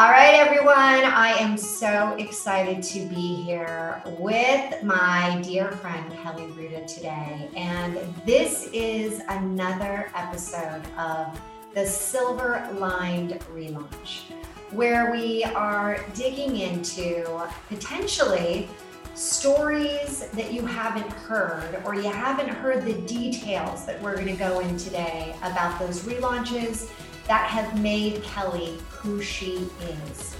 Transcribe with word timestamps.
All 0.00 0.10
right, 0.10 0.32
everyone. 0.32 0.74
I 0.74 1.34
am 1.40 1.58
so 1.58 2.14
excited 2.18 2.82
to 2.84 3.00
be 3.00 3.34
here 3.42 4.02
with 4.18 4.82
my 4.82 5.42
dear 5.44 5.72
friend 5.72 6.10
Kelly 6.22 6.46
Ruta 6.52 6.86
today. 6.86 7.50
And 7.54 7.98
this 8.24 8.70
is 8.72 9.20
another 9.28 10.10
episode 10.14 10.80
of 10.96 11.38
the 11.74 11.84
Silver 11.84 12.66
Lined 12.78 13.40
Relaunch, 13.52 14.22
where 14.70 15.12
we 15.12 15.44
are 15.44 16.02
digging 16.14 16.56
into 16.56 17.26
potentially 17.68 18.70
stories 19.12 20.30
that 20.30 20.50
you 20.50 20.64
haven't 20.64 21.12
heard 21.12 21.82
or 21.84 21.94
you 21.94 22.08
haven't 22.10 22.48
heard 22.48 22.86
the 22.86 22.94
details 23.02 23.84
that 23.84 24.00
we're 24.00 24.14
going 24.14 24.28
to 24.28 24.32
go 24.32 24.60
in 24.60 24.78
today 24.78 25.34
about 25.42 25.78
those 25.78 26.04
relaunches 26.04 26.88
that 27.26 27.46
have 27.48 27.80
made 27.80 28.22
Kelly 28.22 28.78
who 28.88 29.22
she 29.22 29.68
is. 30.08 30.36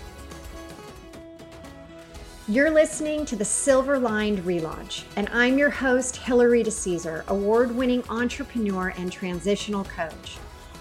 You're 2.49 2.71
listening 2.71 3.25
to 3.27 3.37
the 3.37 3.45
Silver 3.45 3.97
Lined 3.97 4.41
Relaunch, 4.41 5.05
and 5.15 5.29
I'm 5.33 5.57
your 5.57 5.71
host, 5.71 6.17
Hilary 6.17 6.65
DeCesar, 6.65 7.25
award 7.29 7.71
winning 7.71 8.03
entrepreneur 8.09 8.93
and 8.99 9.13
transitional 9.13 9.85
coach. 9.85 10.39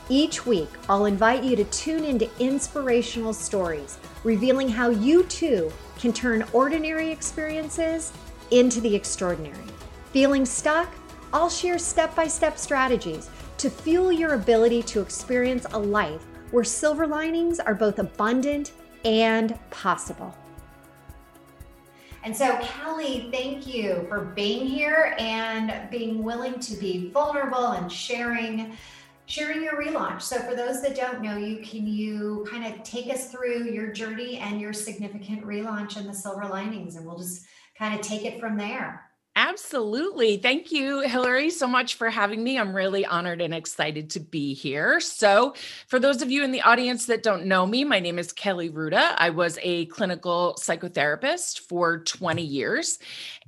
Each 0.10 0.48
week, 0.48 0.70
I'll 0.90 1.06
invite 1.06 1.44
you 1.44 1.56
to 1.56 1.64
tune 1.66 2.04
into 2.04 2.28
inspirational 2.40 3.34
stories, 3.34 4.00
revealing 4.24 4.68
how 4.68 4.90
you 4.90 5.24
too 5.26 5.72
can 6.00 6.12
turn 6.12 6.44
ordinary 6.54 7.12
experiences 7.12 8.12
into 8.50 8.82
the 8.82 8.96
extraordinary. 8.96 9.68
Feeling 10.12 10.48
stuck? 10.48 10.92
I'll 11.32 11.50
share 11.52 11.78
step 11.78 12.16
by 12.16 12.26
step 12.26 12.58
strategies 12.58 13.30
to 13.60 13.70
fuel 13.70 14.12
your 14.12 14.34
ability 14.34 14.82
to 14.84 15.02
experience 15.02 15.66
a 15.72 15.80
life 15.80 16.26
where 16.52 16.64
silver 16.64 17.06
linings 17.06 17.60
are 17.60 17.76
both 17.76 18.00
abundant 18.00 18.72
and 19.06 19.58
possible. 19.70 20.36
And 22.24 22.36
so, 22.36 22.58
Kelly, 22.62 23.30
thank 23.32 23.68
you 23.68 24.06
for 24.10 24.26
being 24.36 24.66
here 24.66 25.16
and 25.20 25.90
being 25.90 26.24
willing 26.24 26.60
to 26.60 26.76
be 26.76 27.10
vulnerable 27.12 27.72
and 27.72 27.92
sharing 27.92 28.78
sharing 29.26 29.62
your 29.62 29.74
relaunch. 29.74 30.24
So 30.24 30.40
for 30.40 30.56
those 30.56 30.82
that 30.82 30.96
don't 30.96 31.22
know 31.22 31.38
you, 31.38 31.58
can 31.58 31.86
you 31.86 32.48
kind 32.50 32.66
of 32.66 32.82
take 32.82 33.14
us 33.14 33.30
through 33.32 33.66
your 33.66 33.92
journey 33.92 34.40
and 34.40 34.60
your 34.60 34.74
significant 34.74 35.46
relaunch 35.46 35.98
and 35.98 36.10
the 36.10 36.14
silver 36.14 36.48
linings 36.48 36.96
and 36.96 37.06
we'll 37.06 37.20
just 37.20 37.46
kind 37.78 37.94
of 37.94 38.02
take 38.02 38.26
it 38.26 38.40
from 38.40 38.58
there. 38.58 39.09
Absolutely. 39.42 40.36
Thank 40.36 40.70
you, 40.70 41.00
Hilary, 41.00 41.50
so 41.50 41.66
much 41.66 41.96
for 41.96 42.10
having 42.10 42.44
me. 42.44 42.60
I'm 42.60 42.76
really 42.76 43.06
honored 43.06 43.40
and 43.40 43.54
excited 43.54 44.10
to 44.10 44.20
be 44.20 44.54
here. 44.54 45.00
So, 45.00 45.54
for 45.88 45.98
those 45.98 46.22
of 46.22 46.30
you 46.30 46.44
in 46.44 46.52
the 46.52 46.62
audience 46.64 47.06
that 47.06 47.24
don't 47.24 47.46
know 47.46 47.66
me, 47.66 47.86
my 47.86 48.02
name 48.02 48.20
is 48.20 48.34
Kelly 48.34 48.68
Ruta. 48.68 49.16
I 49.18 49.30
was 49.30 49.58
a 49.62 49.86
clinical 49.86 50.58
psychotherapist 50.60 51.62
for 51.62 52.00
20 52.00 52.42
years, 52.42 53.00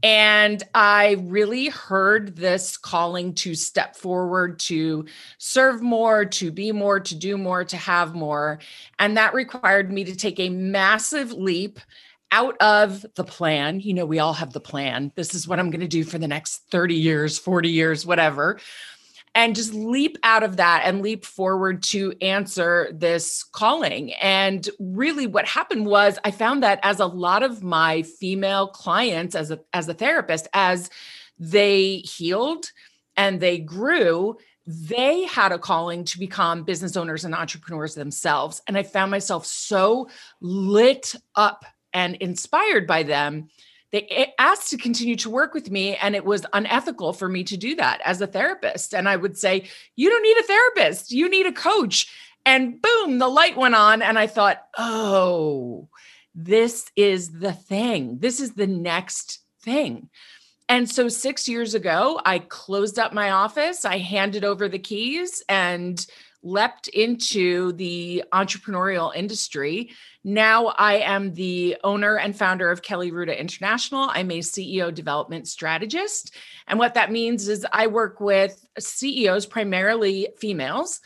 and 0.01 0.63
I 0.73 1.17
really 1.23 1.67
heard 1.67 2.37
this 2.37 2.77
calling 2.77 3.33
to 3.35 3.53
step 3.53 3.97
forward, 3.97 4.59
to 4.59 5.03
serve 5.39 5.81
more, 5.81 6.23
to 6.23 6.51
be 6.53 6.71
more, 6.71 7.01
to 7.01 7.15
do 7.15 7.37
more, 7.37 7.65
to 7.65 7.75
have 7.75 8.15
more. 8.15 8.59
And 8.97 9.17
that 9.17 9.33
required 9.33 9.91
me 9.91 10.05
to 10.05 10.15
take 10.15 10.39
a 10.39 10.47
massive 10.47 11.33
leap 11.33 11.81
out 12.31 12.55
of 12.61 13.05
the 13.15 13.23
plan. 13.23 13.79
You 13.79 13.93
know, 13.93 14.05
we 14.05 14.19
all 14.19 14.33
have 14.33 14.53
the 14.53 14.59
plan. 14.59 15.11
This 15.15 15.35
is 15.35 15.47
what 15.47 15.59
I'm 15.59 15.69
going 15.69 15.81
to 15.81 15.87
do 15.87 16.03
for 16.03 16.17
the 16.17 16.27
next 16.27 16.63
30 16.71 16.95
years, 16.95 17.37
40 17.37 17.69
years, 17.69 18.05
whatever. 18.05 18.59
And 19.33 19.55
just 19.55 19.73
leap 19.73 20.17
out 20.23 20.43
of 20.43 20.57
that 20.57 20.81
and 20.85 21.01
leap 21.01 21.23
forward 21.25 21.83
to 21.83 22.13
answer 22.21 22.89
this 22.93 23.43
calling. 23.43 24.13
And 24.13 24.67
really, 24.77 25.25
what 25.25 25.47
happened 25.47 25.85
was 25.85 26.19
I 26.25 26.31
found 26.31 26.63
that 26.63 26.79
as 26.83 26.99
a 26.99 27.05
lot 27.05 27.41
of 27.41 27.63
my 27.63 28.01
female 28.01 28.67
clients, 28.67 29.35
as 29.35 29.51
a, 29.51 29.59
as 29.71 29.87
a 29.87 29.93
therapist, 29.93 30.49
as 30.53 30.89
they 31.39 31.97
healed 31.97 32.71
and 33.15 33.39
they 33.39 33.57
grew, 33.57 34.37
they 34.67 35.23
had 35.23 35.51
a 35.51 35.59
calling 35.59 36.03
to 36.05 36.19
become 36.19 36.63
business 36.63 36.95
owners 36.97 37.23
and 37.23 37.33
entrepreneurs 37.33 37.95
themselves. 37.95 38.61
And 38.67 38.77
I 38.77 38.83
found 38.83 39.11
myself 39.11 39.45
so 39.45 40.09
lit 40.41 41.15
up 41.35 41.65
and 41.93 42.15
inspired 42.15 42.87
by 42.87 43.03
them 43.03 43.49
they 43.91 44.33
asked 44.39 44.69
to 44.69 44.77
continue 44.77 45.17
to 45.17 45.29
work 45.29 45.53
with 45.53 45.69
me 45.69 45.95
and 45.97 46.15
it 46.15 46.23
was 46.23 46.45
unethical 46.53 47.11
for 47.11 47.27
me 47.27 47.43
to 47.43 47.57
do 47.57 47.75
that 47.75 48.01
as 48.05 48.21
a 48.21 48.27
therapist. 48.27 48.93
And 48.93 49.07
i 49.07 49.15
would 49.15 49.37
say 49.37 49.65
you 49.95 50.09
don't 50.09 50.23
need 50.23 50.37
a 50.37 50.43
therapist. 50.47 51.11
You 51.11 51.29
need 51.29 51.45
a 51.45 51.51
coach. 51.51 52.09
And 52.45 52.81
boom 52.81 53.19
the 53.19 53.27
light 53.27 53.57
went 53.57 53.75
on 53.75 54.01
and 54.01 54.17
i 54.17 54.27
thought 54.27 54.65
oh 54.77 55.89
this 56.33 56.89
is 56.95 57.39
the 57.39 57.53
thing. 57.53 58.19
This 58.19 58.39
is 58.39 58.53
the 58.53 58.67
next 58.67 59.39
thing. 59.61 60.09
And 60.69 60.89
so 60.89 61.09
6 61.09 61.49
years 61.49 61.73
ago 61.75 62.21
i 62.25 62.39
closed 62.39 62.97
up 62.97 63.13
my 63.13 63.31
office. 63.31 63.83
I 63.83 63.97
handed 63.97 64.45
over 64.45 64.69
the 64.69 64.79
keys 64.79 65.43
and 65.49 66.03
leapt 66.43 66.87
into 66.89 67.71
the 67.73 68.23
entrepreneurial 68.33 69.15
industry 69.15 69.91
now 70.23 70.67
I 70.67 70.97
am 70.97 71.33
the 71.33 71.77
owner 71.83 72.17
and 72.17 72.37
founder 72.37 72.69
of 72.69 72.83
Kelly 72.83 73.11
Ruta 73.11 73.39
International. 73.39 74.09
I'm 74.11 74.29
a 74.29 74.39
CEO 74.39 74.93
development 74.93 75.47
strategist. 75.47 76.35
And 76.67 76.77
what 76.77 76.93
that 76.93 77.11
means 77.11 77.47
is 77.47 77.65
I 77.71 77.87
work 77.87 78.19
with 78.19 78.63
CEOs, 78.77 79.47
primarily 79.47 80.29
females, 80.37 81.01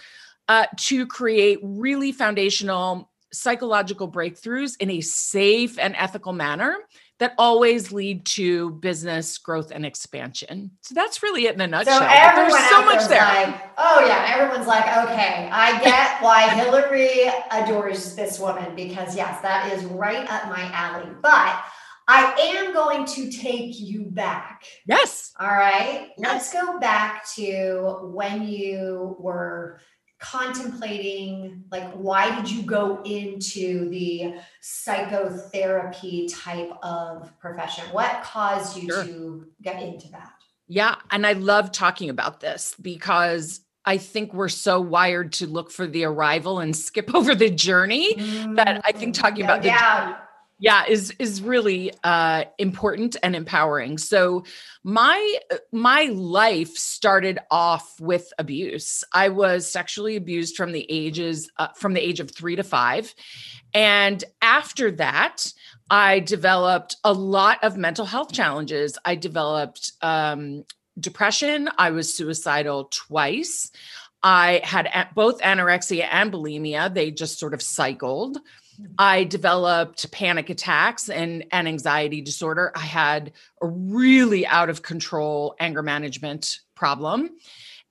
uh, 0.49 0.65
to 0.77 1.07
create 1.07 1.59
really 1.63 2.11
foundational 2.11 3.09
psychological 3.31 4.11
breakthroughs 4.11 4.75
in 4.79 4.89
a 4.89 5.01
safe 5.01 5.79
and 5.79 5.95
ethical 5.97 6.33
manner 6.33 6.77
that 7.19 7.33
always 7.37 7.91
lead 7.91 8.25
to 8.25 8.71
business 8.71 9.37
growth 9.37 9.71
and 9.71 9.85
expansion. 9.85 10.71
So 10.81 10.93
that's 10.93 11.23
really 11.23 11.45
it 11.45 11.55
in 11.55 11.61
a 11.61 11.67
nutshell. 11.67 11.99
So 11.99 12.05
there's 12.05 12.69
so 12.69 12.83
much 12.83 13.07
there. 13.07 13.21
Like, 13.21 13.61
oh 13.77 14.05
yeah, 14.05 14.33
everyone's 14.35 14.67
like, 14.67 14.85
okay, 14.85 15.49
I 15.51 15.81
get 15.81 16.21
why 16.21 16.49
Hilary 16.55 17.31
adores 17.51 18.15
this 18.15 18.39
woman 18.39 18.75
because 18.75 19.15
yes, 19.15 19.41
that 19.41 19.71
is 19.71 19.85
right 19.85 20.29
up 20.29 20.49
my 20.49 20.69
alley. 20.73 21.09
But 21.21 21.63
I 22.07 22.33
am 22.39 22.73
going 22.73 23.05
to 23.05 23.31
take 23.31 23.79
you 23.79 24.05
back. 24.05 24.63
Yes. 24.85 25.33
All 25.39 25.47
right. 25.47 26.09
Yes. 26.17 26.53
Let's 26.53 26.53
go 26.53 26.79
back 26.79 27.25
to 27.35 27.99
when 28.13 28.47
you 28.47 29.15
were 29.19 29.79
contemplating 30.31 31.63
like 31.71 31.91
why 31.93 32.35
did 32.35 32.49
you 32.49 32.63
go 32.63 33.01
into 33.03 33.89
the 33.89 34.35
psychotherapy 34.61 36.27
type 36.27 36.71
of 36.81 37.37
profession? 37.39 37.83
What 37.91 38.23
caused 38.23 38.77
you 38.77 38.89
sure. 38.89 39.03
to 39.03 39.47
get 39.61 39.81
into 39.81 40.09
that? 40.09 40.31
Yeah 40.67 40.95
and 41.11 41.27
i 41.27 41.33
love 41.33 41.71
talking 41.71 42.09
about 42.09 42.39
this 42.39 42.75
because 42.81 43.61
I 43.85 43.97
think 43.99 44.33
we're 44.33 44.49
so 44.49 44.81
wired 44.81 45.33
to 45.33 45.47
look 45.47 45.71
for 45.71 45.85
the 45.85 46.05
arrival 46.05 46.59
and 46.59 46.75
skip 46.75 47.13
over 47.15 47.35
the 47.35 47.49
journey 47.49 48.15
mm, 48.15 48.55
that 48.55 48.81
I 48.83 48.91
think 48.91 49.15
mm, 49.15 49.21
talking 49.21 49.45
about 49.45 49.61
the 49.61 49.69
yeah 50.57 50.85
is 50.87 51.11
is 51.19 51.41
really 51.41 51.91
uh 52.03 52.45
important 52.57 53.15
and 53.23 53.35
empowering. 53.35 53.97
So 53.97 54.43
my 54.83 55.39
my 55.71 56.05
life 56.13 56.75
started 56.75 57.39
off 57.51 57.99
with 57.99 58.31
abuse. 58.37 59.03
I 59.13 59.29
was 59.29 59.69
sexually 59.69 60.15
abused 60.15 60.55
from 60.55 60.71
the 60.71 60.85
ages 60.89 61.49
uh, 61.57 61.69
from 61.75 61.93
the 61.93 62.01
age 62.01 62.19
of 62.19 62.31
3 62.31 62.55
to 62.57 62.63
5 62.63 63.15
and 63.73 64.23
after 64.41 64.91
that 64.91 65.51
i 65.89 66.19
developed 66.19 66.95
a 67.03 67.13
lot 67.13 67.63
of 67.63 67.77
mental 67.77 68.05
health 68.05 68.31
challenges. 68.31 68.97
I 69.05 69.15
developed 69.15 69.91
um 70.01 70.63
depression. 70.99 71.69
I 71.77 71.91
was 71.91 72.13
suicidal 72.13 72.85
twice. 72.85 73.71
I 74.23 74.61
had 74.63 75.09
both 75.13 75.41
anorexia 75.41 76.07
and 76.11 76.31
bulimia. 76.31 76.93
They 76.93 77.11
just 77.11 77.37
sort 77.37 77.53
of 77.53 77.61
cycled 77.61 78.39
I 78.97 79.23
developed 79.23 80.11
panic 80.11 80.49
attacks 80.49 81.09
and 81.09 81.45
an 81.51 81.67
anxiety 81.67 82.21
disorder. 82.21 82.71
I 82.75 82.81
had 82.81 83.33
a 83.61 83.67
really 83.67 84.45
out 84.45 84.69
of 84.69 84.81
control 84.81 85.55
anger 85.59 85.83
management 85.83 86.59
problem. 86.75 87.31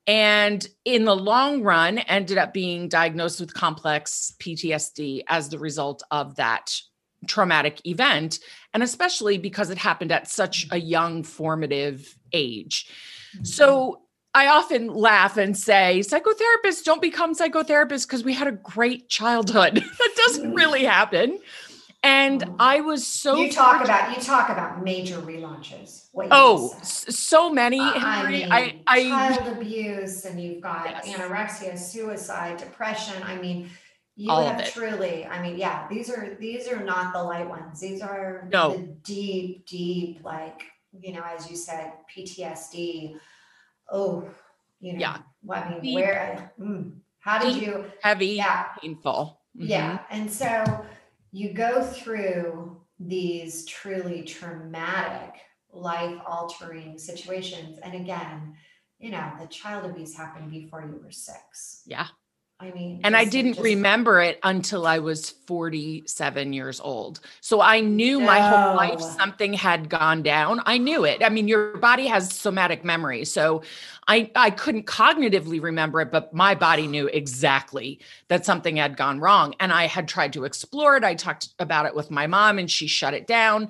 And 0.07 0.67
in 0.83 1.05
the 1.05 1.15
long 1.15 1.63
run, 1.63 1.97
ended 1.97 2.37
up 2.37 2.53
being 2.53 2.87
diagnosed 2.87 3.39
with 3.39 3.53
complex 3.53 4.33
PTSD 4.39 5.23
as 5.27 5.49
the 5.49 5.57
result 5.57 6.03
of 6.11 6.35
that 6.35 6.79
traumatic 7.27 7.85
event. 7.87 8.39
And 8.73 8.83
especially 8.83 9.37
because 9.37 9.69
it 9.71 9.79
happened 9.79 10.11
at 10.11 10.29
such 10.29 10.67
a 10.71 10.79
young 10.79 11.23
formative 11.23 12.15
age. 12.31 12.87
So 13.43 13.67
mm-hmm. 13.67 14.04
I 14.35 14.47
often 14.47 14.93
laugh 14.93 15.37
and 15.37 15.57
say 15.57 16.01
psychotherapists 16.01 16.83
don't 16.83 17.01
become 17.01 17.33
psychotherapists 17.33 18.05
because 18.05 18.25
we 18.25 18.33
had 18.33 18.49
a 18.49 18.51
great 18.51 19.07
childhood. 19.07 19.75
that 19.97 20.13
doesn't 20.17 20.51
mm. 20.51 20.55
really 20.55 20.83
happen. 20.83 21.39
And 22.03 22.41
mm. 22.41 22.55
I 22.59 22.81
was 22.81 23.07
so 23.07 23.37
you 23.37 23.49
talk 23.49 23.81
about 23.81 24.15
you 24.15 24.21
talk 24.21 24.49
about 24.49 24.83
major 24.83 25.19
relaunches. 25.19 26.09
oh, 26.31 26.77
so 26.83 27.49
many. 27.49 27.79
Uh, 27.79 27.93
I, 27.95 28.29
mean, 28.29 28.47
I, 28.51 28.81
I, 28.85 29.09
child 29.09 29.57
abuse, 29.57 30.25
and 30.25 30.39
you've 30.39 30.61
got 30.61 30.85
yes. 30.85 31.17
anorexia, 31.17 31.79
suicide, 31.79 32.57
depression. 32.57 33.23
I 33.23 33.37
mean, 33.37 33.69
You 34.17 34.31
all 34.31 34.47
have 34.47 34.69
truly, 34.73 35.25
I 35.25 35.41
mean, 35.41 35.57
yeah, 35.57 35.87
these 35.89 36.09
are 36.09 36.35
these 36.41 36.67
are 36.67 36.83
not 36.83 37.13
the 37.13 37.23
light 37.23 37.47
ones. 37.47 37.79
These 37.79 38.01
are 38.01 38.49
No. 38.51 38.73
the 38.73 38.83
deep, 39.01 39.65
deep, 39.65 40.25
like, 40.25 40.61
you 40.99 41.13
know, 41.13 41.23
as 41.23 41.49
you 41.49 41.55
said, 41.55 41.93
PTSD. 42.13 43.17
Oh, 43.91 44.29
you 44.79 44.93
know, 44.93 44.99
Yeah. 44.99 45.17
well, 45.43 45.63
I 45.63 45.69
mean, 45.69 45.81
Deep. 45.81 45.95
where 45.95 46.51
mm, 46.59 46.99
how 47.19 47.39
did 47.39 47.53
Deep. 47.55 47.63
you 47.67 47.85
Heavy, 48.01 48.27
yeah, 48.27 48.67
painful. 48.81 49.41
Mhm. 49.57 49.67
yeah. 49.69 49.99
And 50.09 50.31
so 50.31 50.85
you 51.31 51.53
go 51.53 51.83
through 51.83 52.81
these 52.99 53.65
truly 53.65 54.23
traumatic, 54.23 55.41
life 55.71 56.17
altering 56.25 56.97
situations. 56.97 57.79
And 57.83 57.93
again, 57.93 58.55
you 58.99 59.11
know, 59.11 59.31
the 59.39 59.47
child 59.47 59.89
abuse 59.89 60.15
happened 60.15 60.49
before 60.51 60.81
you 60.81 60.99
were 61.03 61.11
six. 61.11 61.83
Yeah. 61.85 62.07
I 62.65 62.71
mean, 62.71 63.01
And 63.03 63.15
I 63.15 63.25
didn't 63.25 63.53
just- 63.53 63.63
remember 63.63 64.21
it 64.21 64.39
until 64.43 64.87
I 64.87 64.99
was 64.99 65.29
47 65.45 66.51
years 66.51 66.79
old. 66.79 67.19
So 67.41 67.61
I 67.61 67.79
knew 67.79 68.19
my 68.19 68.39
whole 68.39 68.75
life 68.75 68.99
something 68.99 69.53
had 69.53 69.89
gone 69.89 70.23
down. 70.23 70.61
I 70.65 70.77
knew 70.77 71.05
it. 71.05 71.23
I 71.23 71.29
mean, 71.29 71.47
your 71.47 71.77
body 71.77 72.07
has 72.07 72.31
somatic 72.31 72.83
memory. 72.83 73.25
So 73.25 73.61
I 74.07 74.31
I 74.35 74.49
couldn't 74.49 74.85
cognitively 74.87 75.61
remember 75.61 76.01
it, 76.01 76.11
but 76.11 76.33
my 76.33 76.55
body 76.55 76.87
knew 76.87 77.07
exactly 77.07 77.99
that 78.29 78.45
something 78.45 78.77
had 78.77 78.97
gone 78.97 79.19
wrong. 79.19 79.53
And 79.59 79.71
I 79.71 79.85
had 79.87 80.07
tried 80.07 80.33
to 80.33 80.45
explore 80.45 80.97
it. 80.97 81.03
I 81.03 81.13
talked 81.13 81.49
about 81.59 81.85
it 81.85 81.95
with 81.95 82.09
my 82.09 82.25
mom 82.27 82.57
and 82.57 82.69
she 82.69 82.87
shut 82.87 83.13
it 83.13 83.27
down. 83.27 83.69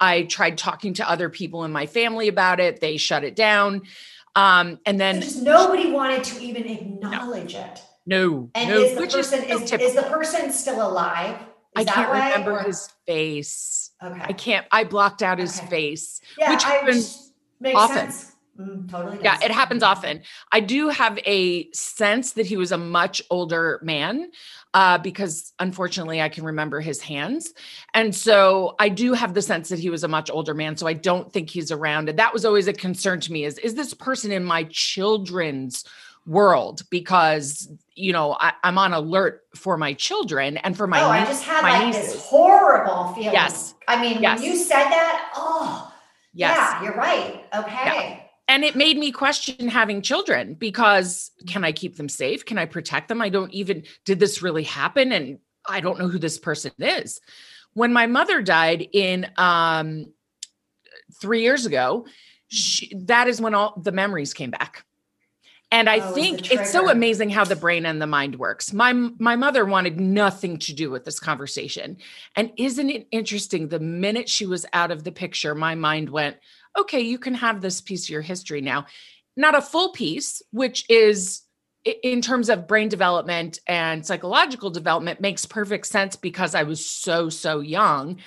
I 0.00 0.24
tried 0.24 0.58
talking 0.58 0.94
to 0.94 1.08
other 1.08 1.30
people 1.30 1.64
in 1.64 1.72
my 1.72 1.86
family 1.86 2.28
about 2.28 2.60
it. 2.60 2.80
They 2.80 2.98
shut 2.98 3.24
it 3.24 3.36
down. 3.36 3.82
Um, 4.36 4.80
and 4.84 5.00
then 5.00 5.20
just 5.22 5.42
nobody 5.42 5.90
wanted 5.92 6.24
to 6.24 6.42
even 6.42 6.66
acknowledge 6.66 7.54
it. 7.54 7.80
No, 8.06 8.50
And 8.54 8.70
no, 8.70 8.78
is 8.80 8.96
the 8.96 9.06
person 9.06 9.40
so 9.48 9.56
is, 9.62 9.72
is 9.72 9.94
the 9.94 10.02
person 10.02 10.52
still 10.52 10.86
alive? 10.86 11.36
Is 11.78 11.86
I 11.86 11.92
can't 11.92 12.08
why? 12.10 12.28
remember 12.30 12.52
Or- 12.58 12.62
his 12.62 12.88
face. 13.06 13.90
Okay. 14.02 14.20
I 14.22 14.32
can't. 14.32 14.66
I 14.70 14.84
blocked 14.84 15.22
out 15.22 15.38
his 15.38 15.58
Okay. 15.58 15.68
face. 15.68 16.20
yeah, 16.38 16.50
which 16.52 16.62
happens 16.64 17.32
makes 17.60 17.76
often. 17.78 17.96
sense. 17.96 18.30
Mm, 18.60 18.88
totally. 18.88 19.18
Yeah, 19.20 19.34
does. 19.34 19.44
it 19.46 19.50
happens 19.50 19.82
often. 19.82 20.22
I 20.52 20.60
do 20.60 20.88
have 20.88 21.18
a 21.26 21.68
sense 21.72 22.32
that 22.34 22.46
he 22.46 22.56
was 22.56 22.70
a 22.70 22.78
much 22.78 23.20
older 23.28 23.80
man 23.82 24.30
uh, 24.74 24.98
because 24.98 25.52
unfortunately 25.58 26.22
I 26.22 26.28
can 26.28 26.44
remember 26.44 26.80
his 26.80 27.00
hands. 27.00 27.52
And 27.94 28.14
so 28.14 28.76
I 28.78 28.90
do 28.90 29.12
have 29.14 29.34
the 29.34 29.42
sense 29.42 29.70
that 29.70 29.80
he 29.80 29.90
was 29.90 30.04
a 30.04 30.08
much 30.08 30.30
older 30.30 30.54
man. 30.54 30.76
So 30.76 30.86
I 30.86 30.92
don't 30.92 31.32
think 31.32 31.50
he's 31.50 31.72
around. 31.72 32.08
And 32.08 32.18
that 32.20 32.32
was 32.32 32.44
always 32.44 32.68
a 32.68 32.72
concern 32.72 33.18
to 33.20 33.32
me 33.32 33.44
is, 33.44 33.58
is 33.58 33.74
this 33.74 33.92
person 33.92 34.30
in 34.30 34.44
my 34.44 34.68
children's 34.70 35.84
world? 36.26 36.82
Because, 36.90 37.68
you 37.94 38.12
know, 38.12 38.36
I, 38.40 38.52
I'm 38.62 38.78
on 38.78 38.92
alert 38.92 39.42
for 39.54 39.76
my 39.76 39.92
children 39.94 40.56
and 40.58 40.76
for 40.76 40.86
my 40.86 41.00
oh, 41.02 41.08
I 41.10 41.24
just 41.24 41.44
had 41.44 41.62
my 41.62 41.72
like 41.78 41.86
nieces. 41.94 42.12
this 42.14 42.22
horrible 42.24 43.12
feeling. 43.14 43.32
Yes. 43.32 43.74
I 43.88 44.00
mean, 44.00 44.22
Yes. 44.22 44.40
when 44.40 44.50
you 44.50 44.56
said 44.56 44.84
that, 44.84 45.32
oh, 45.36 45.92
Yes. 46.32 46.56
yeah, 46.56 46.82
you're 46.82 46.94
right. 46.96 47.44
Okay. 47.54 48.20
and 48.48 48.64
it 48.64 48.74
made 48.76 48.98
me 48.98 49.10
question 49.12 49.68
having 49.68 50.02
children 50.02 50.54
because 50.54 51.30
can 51.46 51.64
I 51.64 51.72
keep 51.72 51.96
them 51.96 52.08
safe? 52.08 52.44
Can 52.44 52.58
I 52.58 52.66
protect 52.66 53.08
them? 53.08 53.22
I 53.22 53.28
don't 53.28 53.52
even, 53.54 53.84
did 54.04 54.18
this 54.20 54.42
really 54.42 54.64
happen? 54.64 55.12
And 55.12 55.38
I 55.68 55.80
don't 55.80 55.98
know 55.98 56.08
who 56.08 56.18
this 56.18 56.38
person 56.38 56.72
is. 56.78 57.20
When 57.74 57.92
my 57.92 58.06
mother 58.06 58.42
died 58.42 58.86
in 58.92 59.30
um, 59.36 60.06
three 61.20 61.42
years 61.42 61.66
ago, 61.66 62.06
she, 62.48 62.92
that 63.06 63.28
is 63.28 63.40
when 63.40 63.54
all 63.54 63.80
the 63.82 63.92
memories 63.92 64.34
came 64.34 64.50
back. 64.50 64.84
And 65.74 65.90
I 65.90 65.98
Oh, 65.98 65.98
it 65.98 66.04
was 66.04 66.14
the 66.14 66.20
think 66.22 66.52
it's 66.52 66.70
so 66.70 66.88
amazing 66.88 67.30
how 67.30 67.44
the 67.44 67.56
brain 67.56 67.84
and 67.84 68.00
the 68.00 68.06
mind 68.06 68.38
works. 68.38 68.72
My 68.72 68.92
my 68.92 69.34
mother 69.34 69.64
wanted 69.64 69.98
nothing 69.98 70.56
to 70.60 70.72
do 70.72 70.88
with 70.88 71.04
this 71.04 71.18
conversation. 71.18 71.96
And 72.36 72.52
isn't 72.56 72.90
it 72.90 73.08
interesting 73.10 73.66
the 73.66 73.80
minute 73.80 74.28
she 74.28 74.46
was 74.46 74.64
out 74.72 74.92
of 74.92 75.02
the 75.02 75.10
picture 75.10 75.52
my 75.52 75.74
mind 75.74 76.10
went, 76.10 76.36
"Okay, 76.78 77.00
you 77.00 77.18
can 77.18 77.34
have 77.34 77.60
this 77.60 77.80
piece 77.80 78.04
of 78.04 78.10
your 78.10 78.22
history 78.22 78.60
now." 78.60 78.86
Not 79.36 79.56
a 79.56 79.60
full 79.60 79.90
piece, 79.90 80.42
which 80.52 80.88
is 80.88 81.42
in 81.84 82.22
terms 82.22 82.48
of 82.50 82.68
brain 82.68 82.88
development 82.88 83.58
and 83.66 84.06
psychological 84.06 84.70
development 84.70 85.20
makes 85.20 85.44
perfect 85.44 85.86
sense 85.86 86.14
because 86.14 86.54
I 86.54 86.62
was 86.62 86.88
so 86.88 87.28
so 87.28 87.58
young. 87.58 88.18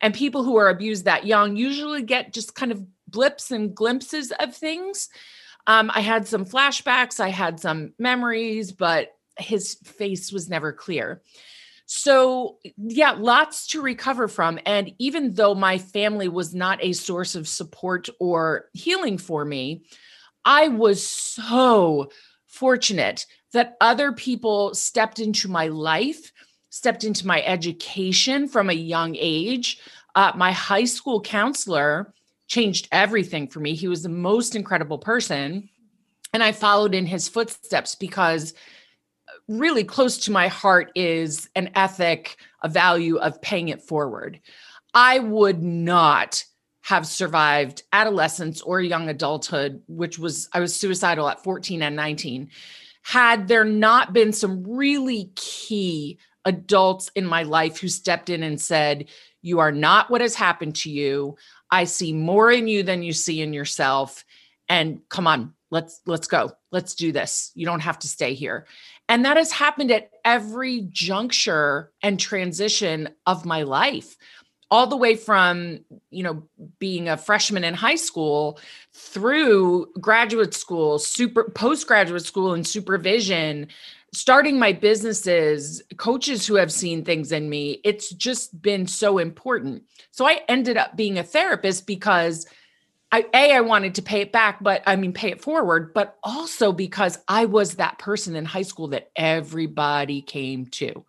And 0.00 0.14
people 0.14 0.44
who 0.44 0.54
are 0.56 0.68
abused 0.68 1.06
that 1.06 1.26
young 1.26 1.56
usually 1.56 2.02
get 2.02 2.32
just 2.32 2.54
kind 2.54 2.70
of 2.70 2.86
blips 3.08 3.50
and 3.50 3.74
glimpses 3.74 4.32
of 4.38 4.54
things. 4.54 5.08
Um, 5.66 5.90
I 5.94 6.00
had 6.00 6.26
some 6.26 6.44
flashbacks, 6.44 7.20
I 7.20 7.28
had 7.28 7.60
some 7.60 7.92
memories, 7.98 8.72
but 8.72 9.10
his 9.38 9.74
face 9.84 10.32
was 10.32 10.48
never 10.48 10.72
clear. 10.72 11.22
So, 11.86 12.58
yeah, 12.76 13.12
lots 13.12 13.66
to 13.68 13.82
recover 13.82 14.28
from. 14.28 14.58
And 14.64 14.92
even 14.98 15.34
though 15.34 15.54
my 15.54 15.78
family 15.78 16.28
was 16.28 16.54
not 16.54 16.82
a 16.82 16.92
source 16.92 17.34
of 17.34 17.48
support 17.48 18.08
or 18.18 18.66
healing 18.72 19.18
for 19.18 19.44
me, 19.44 19.84
I 20.44 20.68
was 20.68 21.06
so 21.06 22.10
fortunate 22.46 23.26
that 23.52 23.76
other 23.80 24.12
people 24.12 24.74
stepped 24.74 25.18
into 25.18 25.48
my 25.48 25.68
life, 25.68 26.32
stepped 26.70 27.04
into 27.04 27.26
my 27.26 27.42
education 27.42 28.48
from 28.48 28.70
a 28.70 28.74
young 28.74 29.16
age. 29.18 29.78
Uh, 30.14 30.32
my 30.34 30.52
high 30.52 30.84
school 30.84 31.20
counselor 31.20 32.12
changed 32.52 32.86
everything 32.92 33.48
for 33.48 33.60
me. 33.60 33.74
He 33.74 33.88
was 33.88 34.02
the 34.02 34.10
most 34.10 34.54
incredible 34.54 34.98
person. 34.98 35.70
And 36.34 36.42
I 36.42 36.52
followed 36.52 36.94
in 36.94 37.06
his 37.06 37.26
footsteps 37.26 37.94
because 37.94 38.52
uh, 39.26 39.32
really 39.48 39.84
close 39.84 40.18
to 40.18 40.30
my 40.30 40.48
heart 40.48 40.92
is 40.94 41.48
an 41.56 41.70
ethic, 41.74 42.36
a 42.62 42.68
value 42.68 43.16
of 43.16 43.40
paying 43.40 43.70
it 43.70 43.80
forward. 43.80 44.38
I 44.92 45.18
would 45.18 45.62
not 45.62 46.44
have 46.82 47.06
survived 47.06 47.84
adolescence 47.90 48.60
or 48.60 48.82
young 48.82 49.08
adulthood, 49.08 49.82
which 49.88 50.18
was, 50.18 50.50
I 50.52 50.60
was 50.60 50.76
suicidal 50.76 51.30
at 51.30 51.42
14 51.42 51.80
and 51.80 51.96
19, 51.96 52.50
had 53.00 53.48
there 53.48 53.64
not 53.64 54.12
been 54.12 54.34
some 54.34 54.62
really 54.64 55.32
key 55.36 56.18
adults 56.44 57.10
in 57.14 57.24
my 57.24 57.44
life 57.44 57.78
who 57.78 57.88
stepped 57.88 58.28
in 58.28 58.42
and 58.42 58.60
said, 58.60 59.08
You 59.40 59.60
are 59.60 59.72
not 59.72 60.10
what 60.10 60.20
has 60.20 60.34
happened 60.34 60.76
to 60.76 60.90
you. 60.90 61.36
I 61.72 61.84
see 61.84 62.12
more 62.12 62.52
in 62.52 62.68
you 62.68 62.84
than 62.84 63.02
you 63.02 63.14
see 63.14 63.40
in 63.40 63.52
yourself. 63.52 64.24
And 64.68 65.00
come 65.08 65.26
on, 65.26 65.54
let's 65.70 66.00
let's 66.06 66.28
go. 66.28 66.52
Let's 66.70 66.94
do 66.94 67.10
this. 67.10 67.50
You 67.54 67.66
don't 67.66 67.80
have 67.80 67.98
to 68.00 68.08
stay 68.08 68.34
here. 68.34 68.66
And 69.08 69.24
that 69.24 69.36
has 69.36 69.50
happened 69.50 69.90
at 69.90 70.10
every 70.24 70.82
juncture 70.90 71.90
and 72.02 72.20
transition 72.20 73.08
of 73.26 73.44
my 73.44 73.62
life 73.62 74.16
all 74.70 74.86
the 74.86 74.96
way 74.96 75.14
from 75.14 75.80
you 76.10 76.22
know 76.22 76.42
being 76.78 77.08
a 77.08 77.16
freshman 77.16 77.62
in 77.62 77.74
high 77.74 77.94
school 77.94 78.58
through 78.94 79.86
graduate 80.00 80.54
school 80.54 80.98
super 80.98 81.50
postgraduate 81.50 82.24
school 82.24 82.54
and 82.54 82.66
supervision 82.66 83.68
starting 84.12 84.58
my 84.58 84.72
businesses 84.72 85.82
coaches 85.96 86.46
who 86.46 86.54
have 86.54 86.70
seen 86.70 87.04
things 87.04 87.32
in 87.32 87.48
me 87.48 87.80
it's 87.84 88.10
just 88.10 88.60
been 88.60 88.86
so 88.86 89.18
important. 89.18 89.82
So 90.10 90.26
i 90.26 90.40
ended 90.48 90.76
up 90.76 90.96
being 90.96 91.18
a 91.18 91.24
therapist 91.24 91.86
because 91.86 92.46
I, 93.10 93.26
a 93.34 93.54
i 93.54 93.60
wanted 93.60 93.94
to 93.96 94.02
pay 94.02 94.20
it 94.20 94.32
back 94.32 94.62
but 94.62 94.82
i 94.86 94.96
mean 94.96 95.12
pay 95.12 95.30
it 95.30 95.42
forward 95.42 95.92
but 95.94 96.18
also 96.22 96.72
because 96.72 97.18
i 97.28 97.44
was 97.44 97.74
that 97.74 97.98
person 97.98 98.36
in 98.36 98.44
high 98.44 98.62
school 98.62 98.88
that 98.88 99.10
everybody 99.16 100.22
came 100.22 100.66
to 100.66 101.04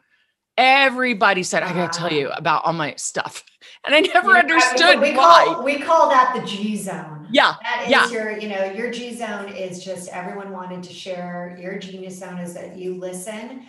everybody 0.57 1.41
said 1.43 1.63
i 1.63 1.73
gotta 1.73 1.87
tell 1.97 2.11
you 2.11 2.29
about 2.29 2.63
all 2.65 2.73
my 2.73 2.93
stuff 2.95 3.43
and 3.85 3.95
i 3.95 3.99
never 4.01 4.27
You 4.27 4.33
know, 4.33 4.39
understood 4.39 4.99
we 5.01 5.11
why 5.13 5.43
Call, 5.47 5.63
we 5.63 5.79
call 5.79 6.09
that 6.09 6.33
the 6.35 6.45
G 6.45 6.75
zone. 6.77 7.27
yeah 7.31 7.55
That 7.63 7.83
is 7.85 7.89
Yeah. 7.89 8.09
your, 8.11 8.37
you 8.37 8.49
know, 8.49 8.65
your 8.65 8.91
G 8.91 9.15
zone 9.15 9.49
is 9.49 9.83
just 9.83 10.09
everyone 10.09 10.51
wanted 10.51 10.83
to 10.83 10.93
share. 10.93 11.57
Your 11.59 11.79
genius 11.79 12.19
zone 12.19 12.37
is 12.37 12.53
that 12.53 12.77
you 12.77 12.95
listen. 12.99 13.65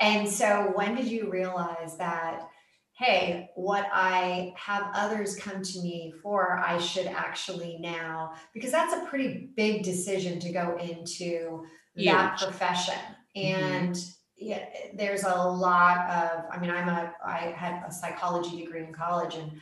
And 0.00 0.28
so 0.28 0.72
when 0.74 0.94
did 0.94 1.06
you 1.06 1.30
realize 1.30 1.96
that, 1.98 2.48
hey, 2.98 3.50
what 3.54 3.86
I 3.92 4.52
have 4.56 4.90
others 4.94 5.36
come 5.36 5.62
to 5.62 5.82
me 5.82 6.12
for, 6.22 6.58
I 6.58 6.78
should 6.78 7.06
actually 7.06 7.78
now, 7.80 8.32
because 8.54 8.72
that's 8.72 8.94
a 8.94 9.06
pretty 9.06 9.50
big 9.56 9.82
decision 9.84 10.38
to 10.40 10.52
go 10.52 10.76
into 10.78 11.64
that 11.96 12.38
Huge. 12.38 12.42
profession. 12.50 12.98
Mhm. 13.36 13.60
And 13.60 13.96
yeah, 14.36 14.64
there's 14.94 15.24
a 15.24 15.34
lot 15.34 15.98
of, 16.10 16.44
I 16.52 16.58
mean, 16.60 16.70
I'm 16.70 16.88
a, 16.88 17.12
I 17.24 17.54
had 17.56 17.82
a 17.86 17.92
psychology 17.92 18.64
degree 18.64 18.84
in 18.84 18.92
college 18.92 19.34
and 19.36 19.52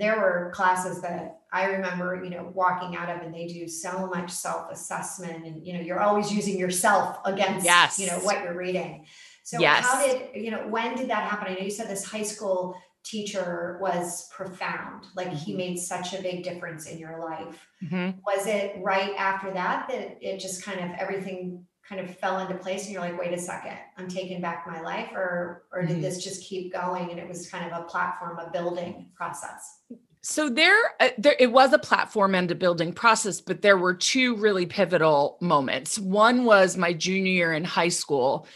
there 0.00 0.18
were 0.18 0.50
classes 0.54 1.00
that 1.02 1.40
I 1.52 1.66
remember, 1.66 2.22
you 2.22 2.30
know, 2.30 2.50
walking 2.54 2.96
out 2.96 3.08
of 3.08 3.22
and 3.22 3.34
they 3.34 3.46
do 3.46 3.68
so 3.68 4.06
much 4.08 4.30
self-assessment 4.30 5.44
and, 5.46 5.66
you 5.66 5.72
know, 5.74 5.80
you're 5.80 6.00
always 6.00 6.32
using 6.32 6.58
yourself 6.58 7.18
against, 7.24 7.64
Yes. 7.64 7.98
you 7.98 8.06
know, 8.06 8.18
what 8.20 8.42
you're 8.42 8.56
reading. 8.56 9.06
So 9.44 9.60
Yes. 9.60 9.84
how 9.84 10.04
did, 10.04 10.34
you 10.34 10.50
know, 10.50 10.66
when 10.68 10.96
did 10.96 11.10
that 11.10 11.30
happen? 11.30 11.48
I 11.48 11.54
know 11.54 11.64
you 11.64 11.70
said 11.70 11.88
this 11.88 12.04
high 12.04 12.22
school 12.22 12.76
teacher 13.04 13.78
was 13.80 14.28
profound. 14.30 15.06
Like 15.14 15.28
he 15.32 15.52
Mhm. 15.52 15.56
made 15.56 15.78
such 15.78 16.14
a 16.14 16.22
big 16.22 16.42
difference 16.42 16.86
in 16.86 16.98
your 16.98 17.18
life. 17.20 17.68
Mhm. 17.82 18.16
Was 18.24 18.46
it 18.46 18.76
right 18.80 19.14
after 19.18 19.52
that 19.52 19.88
that 19.88 20.16
it 20.22 20.38
just 20.38 20.64
kind 20.64 20.80
of 20.80 20.98
everything 20.98 21.66
kind 21.88 22.00
of 22.00 22.16
fell 22.18 22.38
into 22.38 22.54
place 22.54 22.84
and 22.84 22.92
you're 22.92 23.02
like, 23.02 23.18
wait 23.18 23.32
a 23.32 23.38
second, 23.38 23.76
I'm 23.98 24.08
taking 24.08 24.40
back 24.40 24.66
my 24.66 24.80
life 24.80 25.10
or 25.14 25.64
or 25.72 25.86
did 25.86 25.98
Mhm. 25.98 26.02
this 26.02 26.22
just 26.24 26.42
keep 26.42 26.72
going 26.72 27.10
and 27.10 27.18
it 27.18 27.28
was 27.28 27.48
kind 27.50 27.70
of 27.70 27.78
a 27.78 27.84
platform, 27.84 28.38
a 28.38 28.50
building 28.50 29.10
process? 29.14 29.80
So 30.22 30.48
there, 30.48 30.78
uh, 31.00 31.10
there, 31.18 31.36
it 31.38 31.52
was 31.52 31.72
a 31.74 31.78
platform 31.78 32.34
and 32.34 32.50
a 32.50 32.54
building 32.54 32.92
process, 32.94 33.40
but 33.42 33.60
there 33.60 33.76
were 33.76 33.92
two 33.94 34.36
really 34.36 34.64
pivotal 34.64 35.36
moments. 35.40 35.98
One 35.98 36.44
was 36.44 36.76
my 36.78 36.94
junior 36.94 37.30
year 37.32 37.52
in 37.52 37.64
high 37.64 37.88
school. 37.88 38.46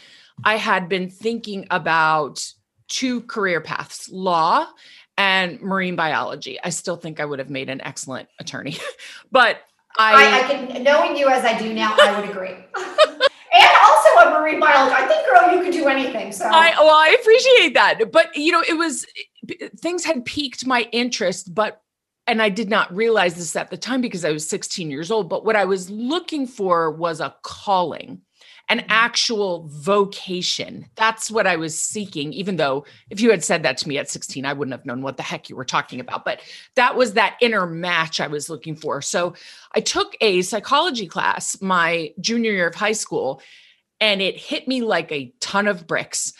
I 0.43 0.55
had 0.55 0.89
been 0.89 1.09
thinking 1.09 1.67
about 1.69 2.43
two 2.87 3.21
career 3.21 3.61
paths: 3.61 4.09
law 4.09 4.67
and 5.17 5.61
marine 5.61 5.95
biology. 5.95 6.57
I 6.63 6.69
still 6.69 6.95
think 6.95 7.19
I 7.19 7.25
would 7.25 7.39
have 7.39 7.49
made 7.51 7.69
an 7.69 7.81
excellent 7.81 8.29
attorney, 8.39 8.77
but 9.31 9.57
I, 9.99 10.39
I 10.39 10.47
can 10.47 10.83
knowing 10.83 11.17
you 11.17 11.27
as 11.27 11.43
I 11.43 11.57
do 11.57 11.73
now, 11.73 11.93
I 11.99 12.19
would 12.19 12.29
agree. 12.29 12.49
and 13.53 13.71
also 13.83 14.09
a 14.27 14.39
marine 14.39 14.59
biologist. 14.59 14.97
I 14.97 15.07
think, 15.07 15.27
girl, 15.27 15.53
you 15.53 15.61
could 15.61 15.73
do 15.73 15.87
anything. 15.87 16.31
So 16.31 16.45
I 16.45 16.73
well, 16.79 16.89
I 16.89 17.17
appreciate 17.19 17.73
that, 17.73 18.11
but 18.11 18.35
you 18.35 18.51
know, 18.51 18.63
it 18.67 18.77
was 18.77 19.05
things 19.77 20.05
had 20.05 20.25
piqued 20.25 20.65
my 20.65 20.87
interest, 20.91 21.53
but 21.53 21.81
and 22.27 22.41
I 22.41 22.49
did 22.49 22.69
not 22.69 22.95
realize 22.95 23.35
this 23.35 23.55
at 23.55 23.71
the 23.71 23.77
time 23.77 24.01
because 24.01 24.23
I 24.23 24.31
was 24.31 24.47
16 24.47 24.89
years 24.89 25.11
old. 25.11 25.29
But 25.29 25.43
what 25.43 25.55
I 25.55 25.65
was 25.65 25.89
looking 25.89 26.47
for 26.47 26.91
was 26.91 27.19
a 27.19 27.35
calling, 27.41 28.21
an 28.69 28.85
actual 28.87 29.67
vocation. 29.67 30.85
That's 30.95 31.31
what 31.31 31.47
I 31.47 31.55
was 31.55 31.77
seeking. 31.77 32.31
Even 32.33 32.55
though 32.55 32.85
if 33.09 33.19
you 33.19 33.31
had 33.31 33.43
said 33.43 33.63
that 33.63 33.77
to 33.77 33.87
me 33.87 33.97
at 33.97 34.09
16, 34.09 34.45
I 34.45 34.53
wouldn't 34.53 34.73
have 34.73 34.85
known 34.85 35.01
what 35.01 35.17
the 35.17 35.23
heck 35.23 35.49
you 35.49 35.55
were 35.55 35.65
talking 35.65 35.99
about. 35.99 36.23
But 36.23 36.41
that 36.75 36.95
was 36.95 37.13
that 37.13 37.37
inner 37.41 37.65
match 37.65 38.21
I 38.21 38.27
was 38.27 38.49
looking 38.49 38.75
for. 38.75 39.01
So 39.01 39.33
I 39.73 39.81
took 39.81 40.15
a 40.21 40.43
psychology 40.43 41.07
class 41.07 41.59
my 41.61 42.13
junior 42.21 42.51
year 42.51 42.67
of 42.67 42.75
high 42.75 42.91
school 42.91 43.41
and 43.99 44.21
it 44.21 44.37
hit 44.37 44.67
me 44.67 44.81
like 44.81 45.11
a 45.11 45.33
ton 45.39 45.67
of 45.67 45.87
bricks. 45.87 46.33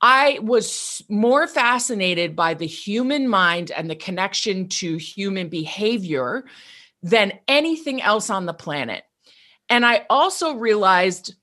I 0.00 0.40
was 0.42 1.02
more 1.08 1.46
fascinated 1.46 2.34
by 2.34 2.54
the 2.54 2.66
human 2.66 3.28
mind 3.28 3.70
and 3.70 3.88
the 3.88 3.96
connection 3.96 4.68
to 4.68 4.96
human 4.96 5.48
behavior 5.48 6.44
than 7.02 7.38
anything 7.48 8.02
else 8.02 8.28
on 8.28 8.46
the 8.46 8.52
planet. 8.52 9.04
And 9.68 9.86
I 9.86 10.04
also 10.10 10.54
realized, 10.54 11.34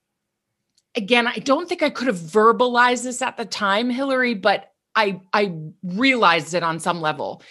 again, 0.96 1.28
I 1.28 1.38
don't 1.38 1.68
think 1.68 1.84
I 1.84 1.90
could 1.90 2.08
have 2.08 2.18
verbalized 2.18 3.04
this 3.04 3.22
at 3.22 3.38
the 3.38 3.46
time, 3.46 3.90
Hilary, 3.90 4.34
but 4.34 4.72
I, 4.96 5.22
I 5.34 5.54
realized 5.84 6.54
it 6.54 6.64
on 6.64 6.80
some 6.80 7.02
level 7.02 7.42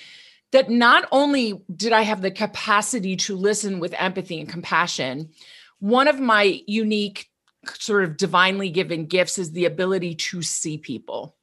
that 0.53 0.71
not 0.71 1.09
only 1.13 1.63
did 1.75 1.93
I 1.93 2.03
have 2.03 2.23
the 2.23 2.31
capacity 2.31 3.17
to 3.17 3.37
listen 3.37 3.81
with 3.81 3.95
empathy 3.99 4.41
and 4.41 4.49
compassion, 4.49 5.31
one 5.79 6.09
of 6.09 6.19
my 6.19 6.61
unique 6.67 7.29
sort 7.75 8.05
of 8.05 8.17
divinely 8.17 8.71
given 8.71 9.07
gifts 9.07 9.39
is 9.39 9.53
the 9.53 9.67
ability 9.67 10.15
to 10.15 10.43
see 10.43 10.79
people. 10.79 11.37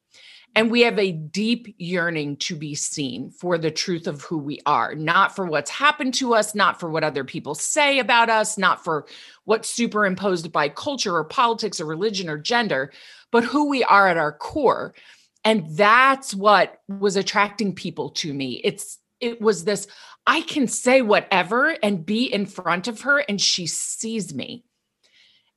And 0.56 0.70
we 0.70 0.80
have 0.80 0.98
a 0.98 1.12
deep 1.12 1.74
yearning 1.76 2.38
to 2.38 2.56
be 2.56 2.74
seen 2.74 3.30
for 3.30 3.58
the 3.58 3.70
truth 3.70 4.06
of 4.06 4.22
who 4.22 4.38
we 4.38 4.58
are, 4.64 4.94
not 4.94 5.36
for 5.36 5.44
what's 5.44 5.70
happened 5.70 6.14
to 6.14 6.34
us, 6.34 6.54
not 6.54 6.80
for 6.80 6.88
what 6.88 7.04
other 7.04 7.24
people 7.24 7.54
say 7.54 7.98
about 7.98 8.30
us, 8.30 8.56
not 8.56 8.82
for 8.82 9.06
what's 9.44 9.68
superimposed 9.68 10.50
by 10.50 10.70
culture 10.70 11.14
or 11.14 11.24
politics 11.24 11.78
or 11.78 11.84
religion 11.84 12.30
or 12.30 12.38
gender, 12.38 12.90
but 13.30 13.44
who 13.44 13.68
we 13.68 13.84
are 13.84 14.08
at 14.08 14.16
our 14.16 14.32
core. 14.32 14.94
And 15.44 15.76
that's 15.76 16.34
what 16.34 16.80
was 16.88 17.16
attracting 17.16 17.74
people 17.74 18.08
to 18.10 18.32
me. 18.32 18.62
It's 18.64 18.98
it 19.20 19.42
was 19.42 19.64
this 19.64 19.86
I 20.26 20.40
can 20.40 20.68
say 20.68 21.02
whatever 21.02 21.76
and 21.82 22.04
be 22.04 22.32
in 22.32 22.46
front 22.46 22.88
of 22.88 23.02
her 23.02 23.18
and 23.18 23.38
she 23.40 23.66
sees 23.66 24.34
me. 24.34 24.64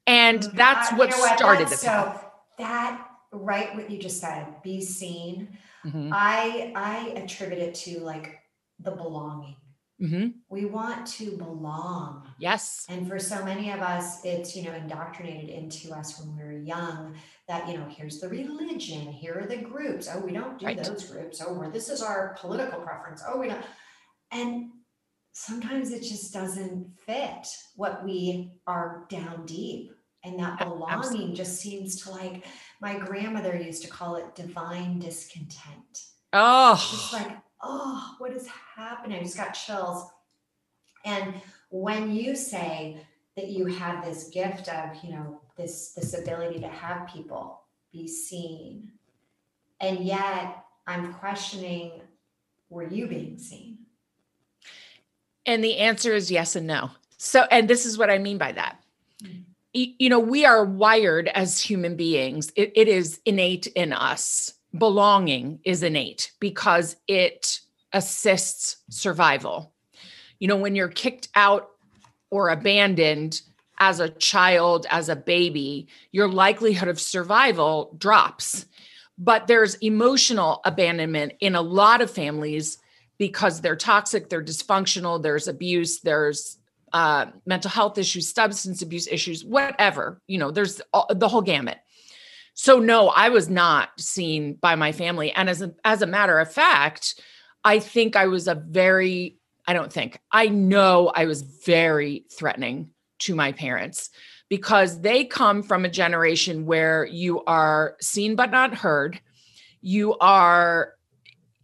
And 0.05 0.43
that's 0.43 0.91
Uh, 0.91 0.95
what 0.97 1.11
you 1.11 1.17
know 1.17 1.35
started 1.37 1.67
That's 1.69 1.81
the 1.81 1.87
path. 1.87 2.21
So 2.21 2.27
that 2.59 3.08
right 3.31 3.73
what 3.75 3.89
you 3.91 3.99
just 3.99 4.19
said, 4.19 4.61
be 4.63 4.81
seen. 4.81 5.57
Mhm, 5.85 6.09
I 6.11 6.71
I 6.75 7.09
attribute 7.19 7.59
it 7.59 7.75
to 7.75 7.99
like 8.01 8.39
the 8.79 8.91
belonging. 8.91 9.55
mhm. 10.01 10.33
We 10.49 10.63
want 10.65 11.05
to 11.19 11.35
belong. 11.37 12.25
Yes. 12.39 12.85
And 12.87 13.05
for 13.07 13.19
so 13.19 13.43
many 13.43 13.69
of 13.71 13.81
us, 13.81 14.23
it's, 14.23 14.55
you 14.55 14.63
know, 14.63 14.73
indoctrinated 14.73 15.49
into 15.49 15.93
us 15.93 16.17
when 16.19 16.37
we 16.37 16.41
were 16.43 16.53
young 16.57 17.15
that, 17.49 17.67
you 17.67 17.77
know, 17.77 17.85
here's 17.89 18.19
the 18.21 18.29
religion, 18.29 19.11
here 19.11 19.37
are 19.39 19.45
the 19.45 19.57
groups. 19.57 20.07
Oh, 20.11 20.19
we 20.21 20.31
don't 20.31 20.57
do 20.57 20.67
Right. 20.67 20.81
those 20.81 21.03
groups. 21.11 21.41
Oh, 21.45 21.69
this 21.69 21.89
is 21.89 22.01
our 22.01 22.35
political 22.39 22.79
preference. 22.81 23.21
Oh, 23.27 23.37
we 23.39 23.49
don't. 23.49 23.65
And 24.31 24.71
sometimes 25.33 25.91
it 25.91 26.01
just 26.03 26.33
doesn't 26.33 26.97
fit 27.05 27.47
what 27.75 28.03
we 28.05 28.53
are 28.67 29.05
down 29.09 29.45
deep. 29.45 29.91
And 30.23 30.37
that 30.39 30.59
belonging 30.59 30.89
absolutely. 30.97 31.33
just 31.35 31.59
seems 31.59 32.01
to 32.03 32.11
like, 32.11 32.45
my 32.81 32.97
grandmother 32.97 33.55
used 33.55 33.83
to 33.83 33.89
call 33.89 34.15
it 34.15 34.35
divine 34.35 34.99
discontent 34.99 36.03
Oh, 36.31 37.09
like, 37.11 37.37
oh, 37.63 38.15
what 38.19 38.31
is 38.33 38.47
happening? 38.75 39.19
I 39.19 39.23
just 39.23 39.35
got 39.35 39.53
chills. 39.53 40.05
And 41.03 41.33
when 41.71 42.11
you 42.11 42.35
say 42.35 43.01
that 43.35 43.47
you 43.47 43.65
have 43.65 44.05
this 44.05 44.29
gift 44.29 44.69
of, 44.69 45.03
you 45.03 45.11
know, 45.11 45.41
this 45.57 45.93
this 45.93 46.17
ability 46.17 46.59
to 46.59 46.67
have 46.67 47.07
people 47.07 47.61
be 47.91 48.07
seen, 48.07 48.91
and 49.79 49.99
yet 49.99 50.63
I'm 50.85 51.13
questioning, 51.13 52.01
were 52.69 52.87
you 52.87 53.07
being 53.07 53.37
seen? 53.37 53.77
and 55.45 55.63
the 55.63 55.77
answer 55.77 56.13
is 56.13 56.29
yes 56.29 56.55
and 56.55 56.67
no. 56.67 56.91
So, 57.17 57.47
and 57.49 57.67
this 57.67 57.87
is 57.87 57.97
what 57.97 58.11
I 58.11 58.19
mean 58.19 58.37
by 58.37 58.51
that. 58.51 58.79
You 59.73 60.09
know, 60.09 60.19
we 60.19 60.45
are 60.45 60.65
wired 60.65 61.27
as 61.29 61.59
human 61.59 61.95
beings, 61.95 62.51
it, 62.55 62.71
it 62.75 62.87
is 62.87 63.19
innate 63.25 63.67
in 63.67 63.93
us. 63.93 64.53
Belonging 64.77 65.59
is 65.63 65.81
innate 65.83 66.31
because 66.39 66.95
it 67.07 67.59
assists 67.93 68.77
survival. 68.89 69.73
You 70.39 70.47
know, 70.47 70.57
when 70.57 70.75
you're 70.75 70.87
kicked 70.87 71.29
out 71.35 71.69
or 72.29 72.49
abandoned 72.49 73.41
as 73.79 73.99
a 73.99 74.09
child, 74.09 74.85
as 74.89 75.09
a 75.09 75.15
baby, 75.15 75.87
your 76.11 76.27
likelihood 76.27 76.87
of 76.89 76.99
survival 76.99 77.95
drops. 77.97 78.65
But 79.17 79.47
there's 79.47 79.75
emotional 79.75 80.61
abandonment 80.65 81.33
in 81.39 81.55
a 81.55 81.61
lot 81.61 82.01
of 82.01 82.11
families 82.11 82.77
because 83.17 83.61
they're 83.61 83.75
toxic, 83.75 84.29
they're 84.29 84.43
dysfunctional, 84.43 85.21
there's 85.21 85.47
abuse, 85.47 85.99
there's 86.01 86.58
uh, 86.93 87.27
mental 87.45 87.71
health 87.71 87.97
issues, 87.97 88.33
substance 88.33 88.81
abuse 88.81 89.07
issues, 89.07 89.43
whatever. 89.43 90.21
You 90.27 90.37
know, 90.37 90.51
there's 90.51 90.81
all, 90.93 91.07
the 91.09 91.27
whole 91.27 91.41
gamut. 91.41 91.77
So 92.53 92.79
no, 92.79 93.09
I 93.09 93.29
was 93.29 93.49
not 93.49 93.89
seen 93.99 94.55
by 94.55 94.75
my 94.75 94.91
family, 94.91 95.31
and 95.31 95.49
as 95.49 95.61
a, 95.61 95.73
as 95.85 96.01
a 96.01 96.07
matter 96.07 96.39
of 96.39 96.51
fact, 96.51 97.21
I 97.63 97.79
think 97.79 98.15
I 98.15 98.27
was 98.27 98.47
a 98.47 98.55
very 98.55 99.39
I 99.67 99.73
don't 99.73 99.93
think 99.93 100.19
I 100.31 100.47
know 100.47 101.11
I 101.13 101.25
was 101.25 101.43
very 101.43 102.25
threatening 102.31 102.89
to 103.19 103.35
my 103.35 103.51
parents 103.51 104.09
because 104.49 105.01
they 105.01 105.25
come 105.25 105.61
from 105.61 105.85
a 105.85 105.89
generation 105.89 106.65
where 106.65 107.05
you 107.05 107.43
are 107.45 107.95
seen 108.01 108.35
but 108.35 108.49
not 108.49 108.73
heard. 108.73 109.21
You 109.81 110.17
are 110.17 110.95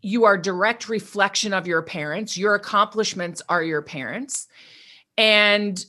you 0.03 0.25
are 0.25 0.37
direct 0.37 0.87
reflection 0.87 1.51
of 1.51 1.65
your 1.65 1.81
parents. 1.81 2.37
Your 2.37 2.53
accomplishments 2.53 3.41
are 3.49 3.63
your 3.63 3.81
parents. 3.81 4.47
And 5.17 5.83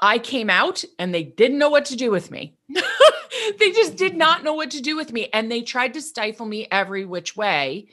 I 0.00 0.18
came 0.18 0.50
out 0.50 0.84
and 0.98 1.14
they 1.14 1.22
didn't 1.22 1.58
know 1.58 1.70
what 1.70 1.86
to 1.86 1.96
do 1.96 2.10
with 2.10 2.30
me. 2.30 2.56
they 2.68 3.70
just 3.72 3.96
did 3.96 4.16
not 4.16 4.44
know 4.44 4.54
what 4.54 4.72
to 4.72 4.80
do 4.80 4.96
with 4.96 5.12
me. 5.12 5.28
And 5.32 5.50
they 5.50 5.62
tried 5.62 5.94
to 5.94 6.02
stifle 6.02 6.46
me 6.46 6.66
every 6.70 7.04
which 7.04 7.36
way. 7.36 7.88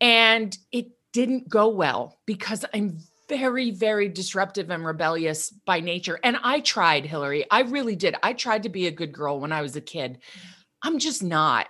And 0.00 0.56
it 0.70 0.88
didn't 1.12 1.48
go 1.48 1.68
well 1.68 2.18
because 2.26 2.64
I'm 2.72 2.98
very, 3.28 3.70
very 3.70 4.08
disruptive 4.08 4.70
and 4.70 4.84
rebellious 4.84 5.50
by 5.50 5.80
nature. 5.80 6.18
And 6.22 6.36
I 6.42 6.60
tried, 6.60 7.06
Hilary. 7.06 7.46
I 7.50 7.60
really 7.62 7.96
did. 7.96 8.16
I 8.22 8.32
tried 8.32 8.64
to 8.64 8.68
be 8.68 8.86
a 8.86 8.90
good 8.90 9.12
girl 9.12 9.40
when 9.40 9.52
I 9.52 9.62
was 9.62 9.76
a 9.76 9.80
kid. 9.80 10.18
Mm. 10.18 10.50
I'm 10.82 10.98
just 10.98 11.22
not. 11.22 11.68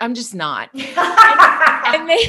I'm 0.00 0.14
just 0.14 0.34
not. 0.34 0.70
And 1.98 2.08
they, 2.08 2.22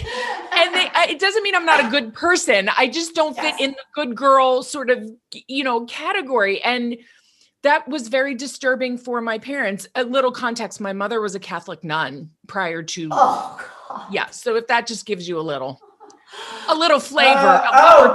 and 0.55 0.75
they 0.75 0.89
I- 0.93 1.08
it 1.10 1.20
doesn't 1.20 1.41
mean 1.43 1.55
i'm 1.55 1.65
not 1.65 1.84
a 1.86 1.89
good 1.89 2.13
person 2.13 2.70
i 2.77 2.88
just 2.88 3.15
don't 3.15 3.36
fit 3.38 3.55
in 3.60 3.72
the 3.72 3.77
good 3.96 4.15
girl 4.15 4.62
sort 4.63 4.89
of 4.89 5.10
you 5.48 5.63
know 5.63 5.86
category 5.86 6.62
and 6.63 6.98
that 7.63 7.88
was 7.88 8.08
very 8.10 8.36
disturbing 8.36 8.98
for 8.98 9.22
my 9.22 9.38
parents 9.39 9.88
a 9.96 10.03
little 10.03 10.32
context 10.32 10.79
my 10.82 10.93
mother 10.93 11.22
was 11.22 11.34
a 11.36 11.39
catholic 11.39 11.84
nun 11.84 12.29
prior 12.48 12.84
to 12.84 13.10
oh, 13.12 13.67
God. 13.89 14.05
yeah 14.12 14.27
so 14.29 14.55
if 14.55 14.67
that 14.67 14.86
just 14.86 15.05
gives 15.05 15.27
you 15.27 15.39
a 15.39 15.41
little 15.41 15.79
a 16.70 16.75
little 16.75 17.00
flavor 17.00 17.62
Uh, 17.63 17.70
oh 17.74 18.13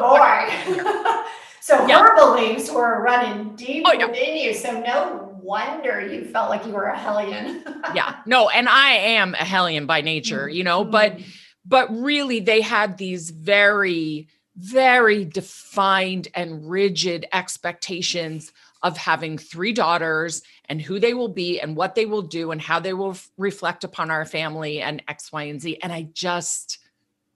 boy. 0.75 1.25
so 1.61 1.87
Yeah. 1.87 2.01
her 2.01 2.15
beliefs 2.17 2.71
were 2.71 3.01
running 3.03 3.55
deep 3.57 3.85
Oh, 3.87 3.93
yeah. 3.93 4.07
within 4.07 4.37
you. 4.37 4.55
So 4.55 4.81
no 4.81 5.39
wonder 5.43 6.01
you 6.01 6.25
felt 6.27 6.51
like 6.51 6.67
you 6.67 6.73
were 6.73 6.87
a 6.87 6.99
hellion. 6.99 7.65
yeah 7.95 8.17
no 8.27 8.49
and 8.51 8.69
i 8.69 8.91
am 8.91 9.35
a 9.35 9.45
hellion 9.45 9.87
by 9.87 10.01
nature 10.03 10.47
you 10.57 10.63
know 10.65 10.85
but 10.85 11.17
Mm. 11.19 11.25
But 11.65 11.91
really 11.91 12.41
they 12.41 12.61
had 12.61 12.97
these 12.97 13.31
very 13.31 14.29
very 14.59 15.25
defined 15.25 16.27
and 16.35 16.69
rigid 16.69 17.27
expectations 17.33 18.53
of 18.83 18.97
having 18.97 19.39
three 19.39 19.73
daughters 19.73 20.43
and 20.69 20.83
who 20.83 20.99
they 20.99 21.15
will 21.15 21.29
be 21.29 21.61
and 21.61 21.77
what 21.77 21.95
they 21.95 22.07
will 22.07 22.23
do 22.23 22.51
and 22.51 22.61
how 22.61 22.81
they 22.81 22.93
will 22.93 23.13
f- 23.13 23.31
reflect 23.37 23.85
upon 23.85 24.11
our 24.11 24.25
family 24.25 24.81
and 24.81 25.03
X, 25.07 25.31
Y, 25.33 25.45
and 25.45 25.61
Z. 25.61 25.79
And 25.83 25.93
I 25.93 26.09
just 26.13 26.79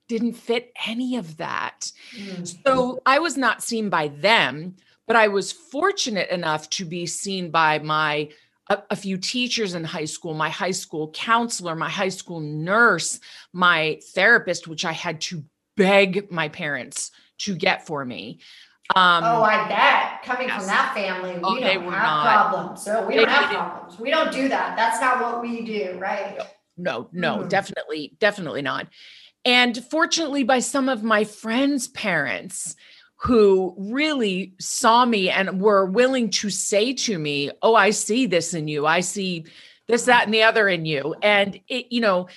didn't 0.09 0.33
fit 0.33 0.73
any 0.85 1.15
of 1.15 1.37
that. 1.37 1.91
Mm. 2.17 2.55
So 2.65 3.01
I 3.05 3.19
was 3.19 3.37
not 3.37 3.63
seen 3.63 3.89
by 3.89 4.09
them, 4.09 4.75
but 5.07 5.15
I 5.15 5.29
was 5.29 5.51
fortunate 5.51 6.29
enough 6.29 6.69
to 6.71 6.85
be 6.85 7.05
seen 7.05 7.51
by 7.51 7.79
my 7.79 8.29
a, 8.69 8.79
a, 8.91 8.95
few 8.95 9.17
teachers 9.17 9.73
in 9.73 9.83
high 9.83 10.05
school, 10.05 10.33
my 10.33 10.49
high 10.49 10.71
school 10.71 11.11
counselor, 11.11 11.75
my 11.75 11.89
high 11.89 12.09
school 12.09 12.39
nurse, 12.39 13.19
my 13.51 13.99
therapist, 14.13 14.67
which 14.67 14.85
I 14.85 14.93
had 14.93 15.21
to 15.21 15.43
beg 15.75 16.31
my 16.31 16.49
parents 16.49 17.11
to 17.39 17.55
get 17.55 17.85
for 17.85 18.05
me. 18.05 18.39
Um, 18.95 19.23
oh, 19.23 19.43
I 19.43 19.67
bet. 19.67 20.23
Coming 20.23 20.47
yes. 20.47 20.59
from 20.59 20.67
that 20.67 20.93
family, 20.93 21.31
we 21.33 21.39
oh, 21.43 21.59
don't 21.59 21.63
have 21.63 21.83
not. 21.83 22.51
problems. 22.51 22.83
So 22.83 23.05
we 23.05 23.15
don't 23.15 23.29
have 23.29 23.49
problems. 23.49 23.99
We 23.99 24.11
don't 24.11 24.31
do 24.31 24.49
that. 24.49 24.75
That's 24.75 24.99
not 25.01 25.21
what 25.21 25.41
we 25.41 25.63
do, 25.63 25.97
right? 25.99 26.39
No, 26.77 27.09
no, 27.11 27.39
mm. 27.39 27.49
definitely, 27.49 28.15
definitely 28.19 28.61
not. 28.61 28.87
And 29.45 29.83
fortunately, 29.85 30.43
by 30.43 30.59
some 30.59 30.89
of 30.89 31.03
my 31.03 31.23
friends' 31.23 31.87
parents 31.87 32.75
who 33.23 33.73
really 33.77 34.53
saw 34.59 35.05
me 35.05 35.29
and 35.29 35.61
were 35.61 35.85
willing 35.85 36.29
to 36.29 36.49
say 36.49 36.93
to 36.93 37.17
me, 37.17 37.49
Oh, 37.61 37.73
I 37.73 37.91
see 37.91 38.25
this 38.25 38.53
in 38.53 38.67
you. 38.67 38.85
I 38.85 38.99
see 38.99 39.45
this, 39.87 40.05
that, 40.05 40.25
and 40.25 40.33
the 40.33 40.43
other 40.43 40.67
in 40.67 40.85
you. 40.85 41.15
And 41.21 41.59
it, 41.69 41.87
you 41.89 42.01
know, 42.01 42.27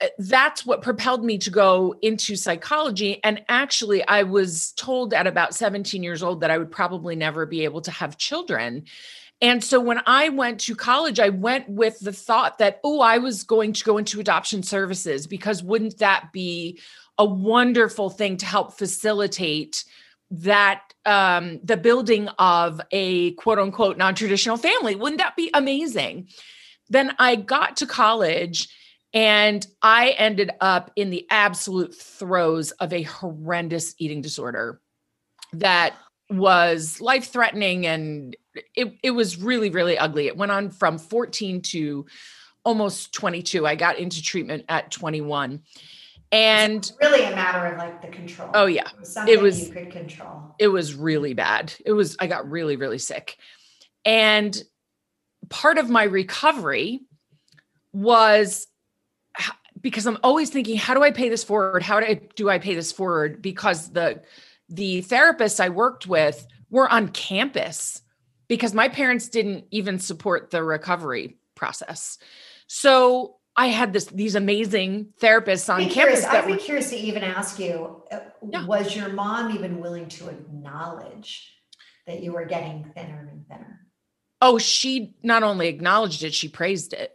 uh, 0.00 0.08
that's 0.18 0.66
what 0.66 0.82
propelled 0.82 1.24
me 1.24 1.38
to 1.38 1.50
go 1.50 1.94
into 2.02 2.36
psychology. 2.36 3.18
And 3.24 3.42
actually, 3.48 4.06
I 4.06 4.24
was 4.24 4.72
told 4.72 5.14
at 5.14 5.26
about 5.26 5.54
17 5.54 6.02
years 6.02 6.22
old 6.22 6.42
that 6.42 6.50
I 6.50 6.58
would 6.58 6.70
probably 6.70 7.16
never 7.16 7.46
be 7.46 7.64
able 7.64 7.80
to 7.82 7.90
have 7.90 8.18
children. 8.18 8.84
And 9.40 9.64
so 9.64 9.80
when 9.80 10.02
I 10.06 10.28
went 10.28 10.60
to 10.60 10.76
college, 10.76 11.18
I 11.18 11.30
went 11.30 11.66
with 11.66 11.98
the 11.98 12.12
thought 12.12 12.58
that, 12.58 12.78
oh, 12.84 13.00
I 13.00 13.18
was 13.18 13.42
going 13.42 13.72
to 13.72 13.84
go 13.84 13.96
into 13.96 14.20
adoption 14.20 14.62
services 14.62 15.26
because 15.26 15.62
wouldn't 15.62 15.96
that 15.98 16.30
be 16.30 16.78
a 17.16 17.24
wonderful 17.24 18.10
thing 18.10 18.36
to 18.38 18.46
help 18.46 18.76
facilitate 18.76 19.84
that 20.30 20.82
um, 21.06 21.60
the 21.64 21.76
building 21.76 22.28
of 22.38 22.80
a 22.90 23.32
quote 23.32 23.58
unquote 23.58 23.98
non 23.98 24.14
traditional 24.14 24.56
family? 24.56 24.94
Wouldn't 24.94 25.20
that 25.20 25.36
be 25.36 25.50
amazing? 25.54 26.28
Then 26.88 27.14
I 27.18 27.36
got 27.36 27.76
to 27.78 27.86
college 27.86 28.68
and 29.12 29.66
I 29.82 30.10
ended 30.10 30.52
up 30.60 30.92
in 30.94 31.10
the 31.10 31.26
absolute 31.30 31.94
throes 31.94 32.70
of 32.72 32.92
a 32.92 33.02
horrendous 33.02 33.94
eating 33.98 34.20
disorder 34.20 34.80
that 35.52 35.94
was 36.30 37.00
life 37.00 37.28
threatening 37.32 37.86
and 37.86 38.36
it, 38.76 38.94
it 39.02 39.10
was 39.10 39.40
really, 39.40 39.70
really 39.70 39.98
ugly. 39.98 40.26
It 40.26 40.36
went 40.36 40.52
on 40.52 40.70
from 40.70 40.98
14 40.98 41.62
to 41.62 42.06
almost 42.64 43.12
22. 43.14 43.66
I 43.66 43.74
got 43.74 43.98
into 43.98 44.22
treatment 44.22 44.64
at 44.68 44.90
21. 44.90 45.60
And 46.32 46.78
it's 46.78 46.92
really 47.00 47.24
a 47.24 47.34
matter 47.34 47.66
of 47.66 47.78
like 47.78 48.02
the 48.02 48.08
control. 48.08 48.50
Oh 48.54 48.66
yeah. 48.66 48.88
It 48.88 49.00
was 49.00 49.12
something 49.12 49.34
it 49.34 49.42
was, 49.42 49.60
you 49.68 49.72
could 49.74 49.90
control. 49.90 50.54
It 50.58 50.68
was 50.68 50.94
really 50.94 51.34
bad. 51.34 51.72
It 51.84 51.92
was, 51.92 52.16
I 52.20 52.26
got 52.26 52.48
really, 52.50 52.76
really 52.76 52.98
sick. 52.98 53.36
And 54.04 54.56
part 55.48 55.78
of 55.78 55.90
my 55.90 56.04
recovery 56.04 57.00
was 57.92 58.66
because 59.80 60.06
I'm 60.06 60.18
always 60.22 60.50
thinking, 60.50 60.76
how 60.76 60.94
do 60.94 61.02
I 61.02 61.10
pay 61.10 61.28
this 61.28 61.44
forward? 61.44 61.82
How 61.82 62.00
do 62.00 62.06
I 62.06 62.20
do 62.36 62.48
I 62.50 62.58
pay 62.58 62.74
this 62.74 62.92
forward? 62.92 63.42
Because 63.42 63.90
the 63.92 64.22
the 64.68 65.02
therapists 65.02 65.60
I 65.60 65.68
worked 65.68 66.06
with 66.06 66.46
were 66.70 66.88
on 66.90 67.08
campus 67.08 68.02
because 68.48 68.74
my 68.74 68.88
parents 68.88 69.28
didn't 69.28 69.64
even 69.70 69.98
support 69.98 70.50
the 70.50 70.62
recovery 70.62 71.36
process. 71.54 72.18
So 72.66 73.36
I 73.60 73.66
had 73.66 73.92
this 73.92 74.06
these 74.06 74.36
amazing 74.36 75.12
therapists 75.20 75.72
on 75.72 75.86
campus. 75.90 76.24
I'd 76.24 76.46
be 76.46 76.52
were, 76.52 76.58
curious 76.58 76.88
to 76.90 76.96
even 76.96 77.22
ask 77.22 77.58
you: 77.58 78.02
uh, 78.10 78.20
yeah. 78.48 78.64
Was 78.64 78.96
your 78.96 79.10
mom 79.10 79.54
even 79.54 79.80
willing 79.80 80.08
to 80.08 80.30
acknowledge 80.30 81.52
that 82.06 82.22
you 82.22 82.32
were 82.32 82.46
getting 82.46 82.90
thinner 82.94 83.28
and 83.30 83.46
thinner? 83.48 83.86
Oh, 84.40 84.56
she 84.56 85.14
not 85.22 85.42
only 85.42 85.68
acknowledged 85.68 86.24
it, 86.24 86.32
she 86.32 86.48
praised 86.48 86.94
it. 86.94 87.12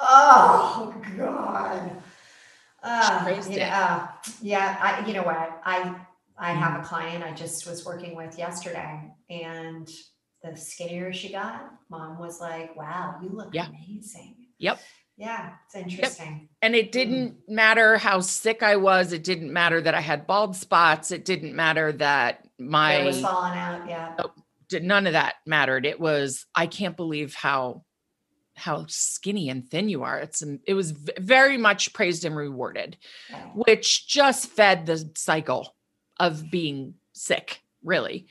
Oh 0.00 0.92
God. 1.16 2.02
Uh, 2.82 3.40
yeah, 3.48 4.08
yeah. 4.42 4.76
I, 4.82 5.06
you 5.06 5.14
know 5.14 5.22
what? 5.22 5.60
I 5.64 5.94
I 6.36 6.54
have 6.54 6.72
a 6.72 6.76
mm-hmm. 6.78 6.86
client 6.86 7.22
I 7.22 7.34
just 7.34 7.68
was 7.68 7.86
working 7.86 8.16
with 8.16 8.36
yesterday, 8.36 9.12
and 9.30 9.88
the 10.42 10.56
skinnier 10.56 11.12
she 11.12 11.30
got, 11.30 11.70
mom 11.88 12.18
was 12.18 12.40
like, 12.40 12.74
"Wow, 12.74 13.20
you 13.22 13.28
look 13.28 13.50
yeah. 13.54 13.68
amazing." 13.68 14.34
Yep. 14.58 14.80
Yeah, 15.16 15.52
it's 15.66 15.74
interesting. 15.74 16.26
Yep. 16.40 16.48
And 16.62 16.74
it 16.74 16.90
didn't 16.90 17.32
mm. 17.32 17.48
matter 17.48 17.98
how 17.98 18.20
sick 18.20 18.62
I 18.62 18.76
was. 18.76 19.12
It 19.12 19.22
didn't 19.24 19.52
matter 19.52 19.80
that 19.80 19.94
I 19.94 20.00
had 20.00 20.26
bald 20.26 20.56
spots. 20.56 21.10
It 21.10 21.24
didn't 21.24 21.54
matter 21.54 21.92
that 21.92 22.46
my 22.58 22.92
Hair 22.92 23.04
was 23.04 23.20
falling 23.20 23.58
out. 23.58 23.88
Yeah. 23.88 24.14
Oh, 24.18 24.32
none 24.80 25.06
of 25.06 25.12
that 25.12 25.36
mattered. 25.46 25.86
It 25.86 26.00
was 26.00 26.46
I 26.54 26.66
can't 26.66 26.96
believe 26.96 27.34
how 27.34 27.84
how 28.54 28.84
skinny 28.86 29.48
and 29.48 29.68
thin 29.68 29.88
you 29.88 30.02
are. 30.02 30.18
It's 30.18 30.42
it 30.66 30.74
was 30.74 30.92
very 30.92 31.56
much 31.56 31.92
praised 31.92 32.24
and 32.24 32.36
rewarded, 32.36 32.96
which 33.54 34.06
just 34.06 34.48
fed 34.48 34.86
the 34.86 35.10
cycle 35.16 35.74
of 36.18 36.50
being 36.50 36.94
sick, 37.12 37.60
really. 37.82 38.26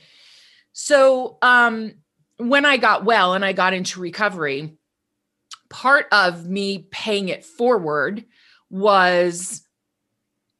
So 0.73 1.37
um, 1.41 1.93
when 2.37 2.65
I 2.65 2.77
got 2.77 3.03
well 3.03 3.33
and 3.33 3.43
I 3.43 3.53
got 3.53 3.73
into 3.73 3.99
recovery, 3.99 4.77
part 5.71 6.05
of 6.11 6.47
me 6.47 6.87
paying 6.91 7.29
it 7.29 7.43
forward 7.43 8.25
was, 8.69 9.63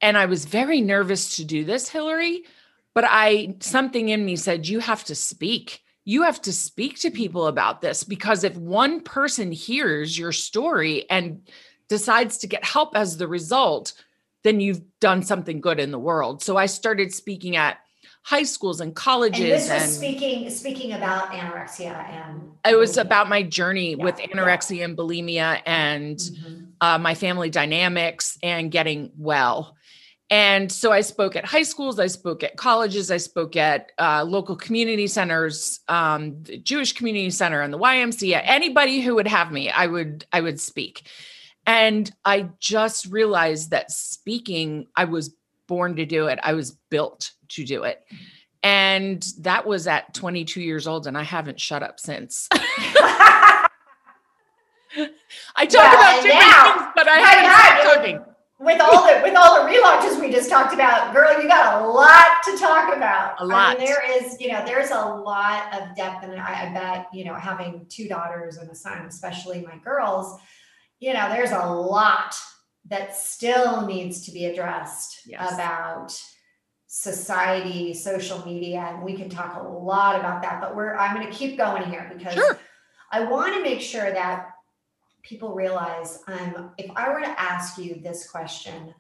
and 0.02 0.18
I 0.18 0.26
was 0.26 0.46
very 0.46 0.82
nervous 0.82 1.36
to 1.36 1.46
do 1.46 1.64
this, 1.64 1.90
Hilary, 1.90 2.44
but 2.96 3.06
I 3.08 3.56
something 3.60 4.10
in 4.10 4.26
me 4.26 4.36
said, 4.36 4.68
you 4.68 4.80
have 4.80 5.04
to 5.06 5.16
speak 5.16 5.84
you 6.04 6.24
have 6.24 6.42
to 6.42 6.54
speak 6.54 7.00
to 7.00 7.12
people 7.12 7.48
about 7.48 7.82
this 7.82 8.04
because 8.04 8.44
if 8.44 8.58
one 8.58 9.02
person 9.02 9.52
hears 9.52 10.18
your 10.18 10.32
story 10.32 11.10
and 11.10 11.48
decides 11.90 12.38
to 12.40 12.48
get 12.48 12.66
help 12.66 12.96
as 12.96 13.18
the 13.18 13.28
result, 13.28 13.94
then 14.44 14.60
you've 14.60 14.82
done 15.00 15.22
something 15.22 15.62
good 15.62 15.80
in 15.80 15.92
the 15.92 16.00
world. 16.00 16.42
So 16.42 16.58
I 16.58 16.66
started 16.66 17.14
speaking 17.14 17.56
at 17.56 17.78
high 18.24 18.44
schools 18.44 18.82
and 18.82 18.96
colleges. 18.96 19.40
And 19.40 19.52
this 19.52 19.70
was 19.70 19.82
and 19.84 19.92
speaking 19.92 20.50
speaking 20.50 20.94
about 20.94 21.32
anorexia 21.32 21.96
and 22.10 22.52
it 22.66 22.76
was 22.76 22.98
about 22.98 23.30
my 23.30 23.44
journey 23.44 23.96
yeah, 23.96 24.04
with 24.04 24.18
anorexia 24.18 24.78
yeah. 24.78 24.86
and 24.86 24.98
bulimia 24.98 25.62
and 25.66 26.18
mm-hmm. 26.18 26.64
uh, 26.80 26.98
my 26.98 27.16
family 27.16 27.50
dynamics 27.50 28.38
and 28.44 28.72
getting 28.72 29.12
well. 29.18 29.76
And 30.30 30.72
so 30.72 30.94
I 30.94 31.02
spoke 31.02 31.36
at 31.36 31.44
high 31.44 31.64
schools, 31.64 32.00
I 32.00 32.08
spoke 32.08 32.42
at 32.42 32.56
colleges, 32.56 33.12
I 33.12 33.18
spoke 33.18 33.58
at 33.58 33.92
uh, 34.00 34.24
local 34.24 34.56
community 34.56 35.08
centers, 35.08 35.82
um, 35.90 36.42
the 36.44 36.58
Jewish 36.58 36.94
Community 36.94 37.30
Center 37.32 37.60
and 37.60 37.74
the 37.74 37.78
YMCA. 37.78 38.42
Anybody 38.46 39.02
who 39.02 39.16
would 39.16 39.28
have 39.28 39.52
me, 39.52 39.70
I 39.70 39.88
would 39.88 40.26
I 40.32 40.40
would 40.40 40.62
speak. 40.62 41.10
And 41.68 42.10
I 42.24 42.50
just 42.60 43.08
realized 43.08 43.72
that 43.72 43.92
speaking, 43.92 44.88
I 44.96 45.04
was 45.04 45.36
born 45.72 45.96
to 45.96 46.06
do 46.06 46.28
it. 46.28 46.38
I 46.44 46.52
was 46.52 46.72
built 46.90 47.32
to 47.48 47.64
do 47.64 47.84
it. 47.84 48.04
And 48.62 49.26
that 49.40 49.66
was 49.66 49.88
at 49.88 50.14
22 50.14 50.60
years 50.60 50.86
old, 50.86 51.08
and 51.08 51.18
I 51.18 51.24
haven't 51.24 51.62
shut 51.62 51.82
up 51.82 51.98
since. 51.98 52.50
I 52.52 53.70
talk 55.62 55.72
yeah, 55.74 55.94
about 55.94 56.24
different 56.24 56.42
now, 56.42 56.74
things, 56.74 56.86
but 56.94 57.08
I 57.08 57.20
haven't 57.20 57.46
stopped 57.50 57.96
talking 57.96 58.26
with 58.60 58.82
all 58.82 59.08
the 59.08 59.22
with 59.24 59.36
all 59.36 59.64
the 59.64 59.72
relaunches 59.72 60.20
we 60.20 60.30
just 60.30 60.50
talked 60.50 60.74
about, 60.74 61.14
girl, 61.14 61.42
you 61.42 61.48
got 61.48 61.82
a 61.82 61.88
lot 61.88 62.28
to 62.44 62.58
talk 62.58 62.94
about. 62.94 63.36
A 63.40 63.46
lot. 63.46 63.78
I 63.78 63.80
mean, 63.80 63.88
there 63.88 64.22
is, 64.22 64.40
you 64.42 64.50
know, 64.50 64.64
there's 64.66 64.92
a 64.92 65.00
lot 65.00 65.74
of 65.74 65.96
depth, 65.96 66.26
and 66.26 66.40
I, 66.40 66.68
I 66.68 66.74
bet, 66.74 67.08
you 67.14 67.24
know, 67.24 67.34
having 67.34 67.86
two 67.88 68.10
daughters 68.10 68.58
and 68.58 68.70
a 68.70 68.76
son, 68.76 69.06
especially 69.06 69.62
my 69.62 69.78
girls, 69.78 70.38
you 71.00 71.14
know, 71.14 71.30
there's 71.30 71.52
a 71.52 71.66
lot 71.66 72.36
that 72.92 73.16
still 73.16 73.88
needs 73.88 74.26
to 74.26 74.32
be 74.32 74.46
addressed 74.46 75.22
yes. 75.26 75.54
about 75.54 76.22
society, 76.88 77.94
social 77.94 78.46
media, 78.46 78.86
and 78.90 79.02
we 79.02 79.16
can 79.16 79.30
talk 79.30 79.56
a 79.56 79.66
lot 79.66 80.20
about 80.20 80.42
that. 80.42 80.60
But 80.60 80.76
we're 80.76 80.96
I'm 80.98 81.16
going 81.16 81.26
to 81.26 81.34
keep 81.34 81.58
going 81.58 81.84
here 81.84 82.12
because 82.14 82.34
sure. 82.34 82.60
I 83.10 83.24
want 83.24 83.56
to 83.56 83.64
make 83.64 83.80
sure 83.80 84.12
that 84.12 84.50
people 85.24 85.56
realize 85.56 86.20
um, 86.28 86.72
if 86.78 86.92
I 86.98 87.10
were 87.10 87.22
to 87.22 87.42
ask 87.42 87.78
you 87.78 88.02
this 88.04 88.30
question 88.30 88.94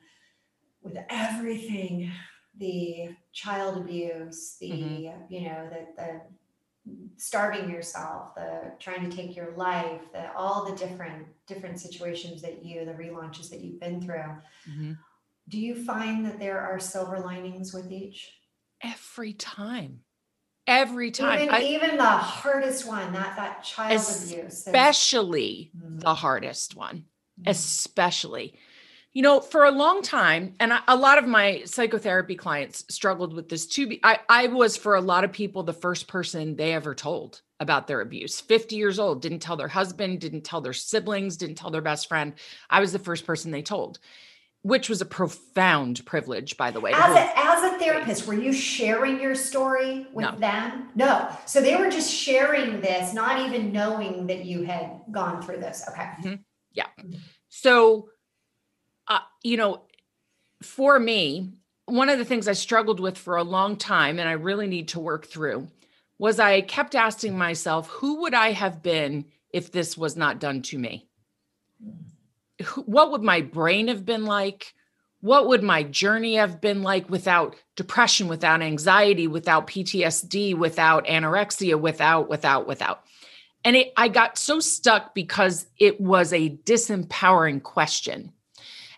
with 0.81 0.97
everything 1.09 2.11
the 2.57 3.09
child 3.33 3.77
abuse, 3.77 4.55
the 4.61 4.71
mm-hmm. 4.71 5.33
you 5.33 5.41
know 5.49 5.69
the, 5.69 5.87
the 5.97 6.21
starving 7.17 7.69
yourself, 7.69 8.35
the 8.35 8.73
trying 8.79 9.09
to 9.09 9.15
take 9.15 9.35
your 9.35 9.53
life, 9.55 10.01
the 10.13 10.33
all 10.33 10.65
the 10.65 10.75
different 10.75 11.27
different 11.47 11.79
situations 11.79 12.41
that 12.41 12.65
you 12.65 12.85
the 12.85 12.93
relaunches 12.93 13.49
that 13.49 13.61
you've 13.61 13.79
been 13.79 14.01
through. 14.01 14.35
Mm-hmm. 14.69 14.93
Do 15.49 15.59
you 15.59 15.83
find 15.83 16.25
that 16.25 16.39
there 16.39 16.59
are 16.59 16.79
silver 16.79 17.19
linings 17.19 17.73
with 17.73 17.91
each? 17.91 18.31
Every 18.81 19.33
time 19.33 20.01
every 20.67 21.11
time. 21.11 21.41
Even, 21.41 21.53
I, 21.53 21.61
even 21.63 21.97
the 21.97 22.03
hardest 22.03 22.87
one, 22.87 23.13
that 23.13 23.35
that 23.35 23.63
child 23.63 23.99
especially 23.99 24.39
abuse. 24.39 24.53
Especially 24.53 25.71
mm-hmm. 25.77 25.99
the 25.99 26.15
hardest 26.15 26.75
one. 26.75 27.05
Mm-hmm. 27.39 27.49
Especially. 27.49 28.55
You 29.13 29.23
know, 29.23 29.41
for 29.41 29.65
a 29.65 29.71
long 29.71 30.01
time, 30.01 30.55
and 30.59 30.71
a 30.87 30.95
lot 30.95 31.17
of 31.17 31.27
my 31.27 31.63
psychotherapy 31.65 32.35
clients 32.35 32.85
struggled 32.89 33.33
with 33.33 33.49
this 33.49 33.67
too. 33.67 33.97
I, 34.03 34.19
I 34.29 34.47
was, 34.47 34.77
for 34.77 34.95
a 34.95 35.01
lot 35.01 35.25
of 35.25 35.33
people, 35.33 35.63
the 35.63 35.73
first 35.73 36.07
person 36.07 36.55
they 36.55 36.73
ever 36.73 36.95
told 36.95 37.41
about 37.59 37.87
their 37.87 37.99
abuse. 37.99 38.39
50 38.39 38.77
years 38.77 38.99
old, 38.99 39.21
didn't 39.21 39.39
tell 39.39 39.57
their 39.57 39.67
husband, 39.67 40.21
didn't 40.21 40.45
tell 40.45 40.61
their 40.61 40.73
siblings, 40.73 41.35
didn't 41.35 41.55
tell 41.55 41.71
their 41.71 41.81
best 41.81 42.07
friend. 42.07 42.33
I 42.69 42.79
was 42.79 42.93
the 42.93 42.99
first 42.99 43.25
person 43.25 43.51
they 43.51 43.61
told 43.61 43.99
which 44.63 44.89
was 44.89 45.01
a 45.01 45.05
profound 45.05 46.05
privilege, 46.05 46.55
by 46.55 46.69
the 46.71 46.79
way. 46.79 46.91
As 46.93 47.15
a, 47.15 47.39
as 47.39 47.73
a 47.73 47.79
therapist, 47.79 48.27
were 48.27 48.35
you 48.35 48.53
sharing 48.53 49.19
your 49.19 49.33
story 49.33 50.07
with 50.13 50.25
no. 50.25 50.37
them? 50.37 50.89
No. 50.95 51.29
So 51.45 51.61
they 51.61 51.75
were 51.75 51.89
just 51.89 52.13
sharing 52.13 52.79
this, 52.79 53.13
not 53.13 53.39
even 53.47 53.71
knowing 53.71 54.27
that 54.27 54.45
you 54.45 54.63
had 54.63 55.01
gone 55.09 55.41
through 55.41 55.57
this. 55.57 55.83
Okay. 55.89 56.03
Mm-hmm. 56.03 56.33
Yeah. 56.73 56.87
So, 57.49 58.09
uh, 59.11 59.19
you 59.43 59.57
know, 59.57 59.81
for 60.61 60.97
me, 60.97 61.51
one 61.85 62.07
of 62.07 62.17
the 62.17 62.25
things 62.25 62.47
I 62.47 62.53
struggled 62.53 63.01
with 63.01 63.17
for 63.17 63.35
a 63.35 63.43
long 63.43 63.75
time, 63.75 64.19
and 64.19 64.29
I 64.29 64.33
really 64.33 64.67
need 64.67 64.89
to 64.89 65.01
work 65.01 65.25
through, 65.25 65.67
was 66.17 66.39
I 66.39 66.61
kept 66.61 66.95
asking 66.95 67.37
myself, 67.37 67.87
who 67.87 68.21
would 68.21 68.33
I 68.33 68.51
have 68.51 68.81
been 68.81 69.25
if 69.49 69.71
this 69.71 69.97
was 69.97 70.15
not 70.15 70.39
done 70.39 70.61
to 70.63 70.77
me? 70.77 71.09
what 72.85 73.11
would 73.11 73.23
my 73.23 73.41
brain 73.41 73.89
have 73.89 74.05
been 74.05 74.23
like? 74.23 74.73
What 75.19 75.47
would 75.47 75.61
my 75.61 75.83
journey 75.83 76.35
have 76.35 76.61
been 76.61 76.81
like 76.81 77.09
without 77.09 77.57
depression, 77.75 78.29
without 78.29 78.61
anxiety, 78.61 79.27
without 79.27 79.67
PTSD, 79.67 80.55
without 80.55 81.05
anorexia, 81.05 81.79
without, 81.79 82.29
without, 82.29 82.65
without? 82.65 83.03
And 83.65 83.75
it, 83.75 83.91
I 83.97 84.07
got 84.07 84.37
so 84.37 84.61
stuck 84.61 85.13
because 85.13 85.65
it 85.77 85.99
was 85.99 86.31
a 86.31 86.57
disempowering 86.63 87.61
question. 87.61 88.31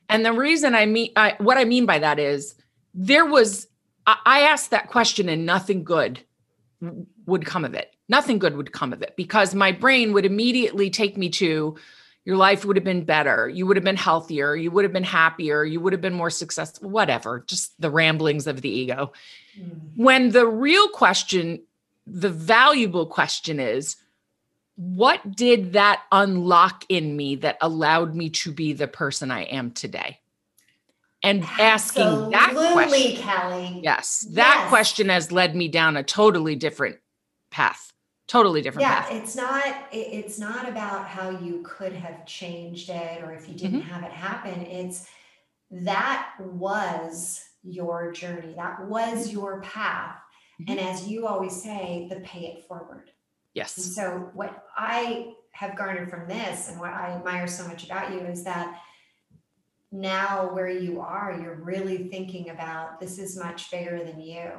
And 0.10 0.26
the 0.26 0.34
reason 0.34 0.76
I 0.76 0.86
mean, 0.86 1.12
I, 1.16 1.36
what 1.40 1.58
I 1.58 1.66
mean 1.66 1.86
by 1.86 2.00
that 2.00 2.20
is 2.20 2.56
there 2.94 3.26
was, 3.26 3.68
I, 4.06 4.18
I 4.26 4.40
asked 4.42 4.72
that 4.72 4.90
question 4.90 5.30
and 5.30 5.46
nothing 5.46 5.84
good 5.84 6.20
would 7.26 7.46
come 7.46 7.66
of 7.66 7.74
it. 7.74 7.96
Nothing 8.10 8.38
good 8.38 8.58
would 8.58 8.74
come 8.74 8.94
of 8.94 9.02
it 9.02 9.16
because 9.16 9.56
my 9.56 9.72
brain 9.72 10.14
would 10.14 10.26
immediately 10.26 10.90
take 10.90 11.18
me 11.18 11.30
to, 11.30 11.78
your 12.26 12.38
life 12.38 12.64
would 12.64 12.78
have 12.78 12.86
been 12.86 13.04
better. 13.04 13.50
You 13.50 13.66
would 13.66 13.76
have 13.76 13.84
been 13.84 13.98
healthier. 13.98 14.56
You 14.56 14.72
would 14.72 14.86
have 14.86 14.94
been 14.94 15.04
happier. 15.04 15.64
You 15.64 15.82
would 15.82 15.92
have 15.94 16.02
been 16.02 16.14
more 16.14 16.30
successful, 16.30 16.90
whatever, 16.90 17.44
just 17.48 17.80
the 17.82 17.90
ramblings 17.90 18.48
of 18.48 18.62
the 18.62 18.70
ego. 18.70 19.12
Mm. 19.60 19.80
When 19.98 20.32
the 20.32 20.48
real 20.48 20.88
question, 20.90 21.64
the 22.08 22.30
valuable 22.30 23.06
question 23.06 23.60
is, 23.60 23.98
what 24.76 25.36
did 25.36 25.74
that 25.74 26.04
unlock 26.12 26.86
in 26.90 27.16
me 27.16 27.36
that 27.38 27.58
allowed 27.62 28.16
me 28.16 28.30
to 28.30 28.52
be 28.52 28.74
the 28.74 28.88
person 28.88 29.32
I 29.32 29.44
am 29.44 29.72
today? 29.72 30.20
And 31.22 31.44
asking 31.44 32.04
Absolutely, 32.04 32.32
that 32.32 32.74
question, 32.74 33.16
Kelly. 33.16 33.80
Yes, 33.82 34.28
that 34.32 34.58
yes. 34.62 34.70
question 34.70 35.10
has 35.10 35.32
led 35.32 35.56
me 35.56 35.70
down 35.70 35.96
a 35.96 36.04
totally 36.04 36.56
different 36.56 36.98
path 37.50 37.94
totally 38.28 38.62
different 38.62 38.88
yeah 38.88 39.02
path. 39.02 39.12
it's 39.12 39.36
not 39.36 39.64
it's 39.92 40.40
not 40.40 40.68
about 40.68 41.06
how 41.06 41.30
you 41.30 41.62
could 41.64 41.94
have 41.94 42.26
changed 42.26 42.90
it 42.90 43.22
or 43.24 43.34
if 43.34 43.48
you 43.48 43.56
didn't 43.56 43.82
mm-hmm. 43.82 43.90
have 43.90 44.04
it 44.04 44.12
happen 44.12 44.62
it's 44.62 45.08
that 45.70 46.30
was 46.40 47.44
your 47.64 48.12
journey 48.12 48.54
that 48.56 48.88
was 48.88 49.32
your 49.32 49.62
path 49.62 50.16
mm-hmm. 50.62 50.72
and 50.72 50.80
as 50.80 51.08
you 51.08 51.28
always 51.28 51.62
say 51.62 52.08
the 52.10 52.20
pay 52.22 52.46
it 52.46 52.66
forward 52.66 53.12
yes 53.54 53.78
and 53.78 53.86
so 53.86 54.30
what 54.34 54.66
i 54.78 55.34
have 55.52 55.76
garnered 55.76 56.10
from 56.10 56.28
this 56.28 56.70
and 56.70 56.80
what 56.80 56.92
i 56.92 57.12
admire 57.12 57.48
so 57.48 57.68
much 57.68 57.86
about 57.86 58.12
you 58.12 58.20
is 58.20 58.44
that 58.44 58.80
now 59.92 60.54
where 60.54 60.70
you 60.70 61.00
are 61.00 61.40
you're 61.42 61.62
really 61.64 62.10
thinking 62.10 62.50
about 62.50 63.00
this 63.00 63.20
is 63.20 63.38
much 63.38 63.70
bigger 63.70 64.04
than 64.04 64.20
you 64.20 64.50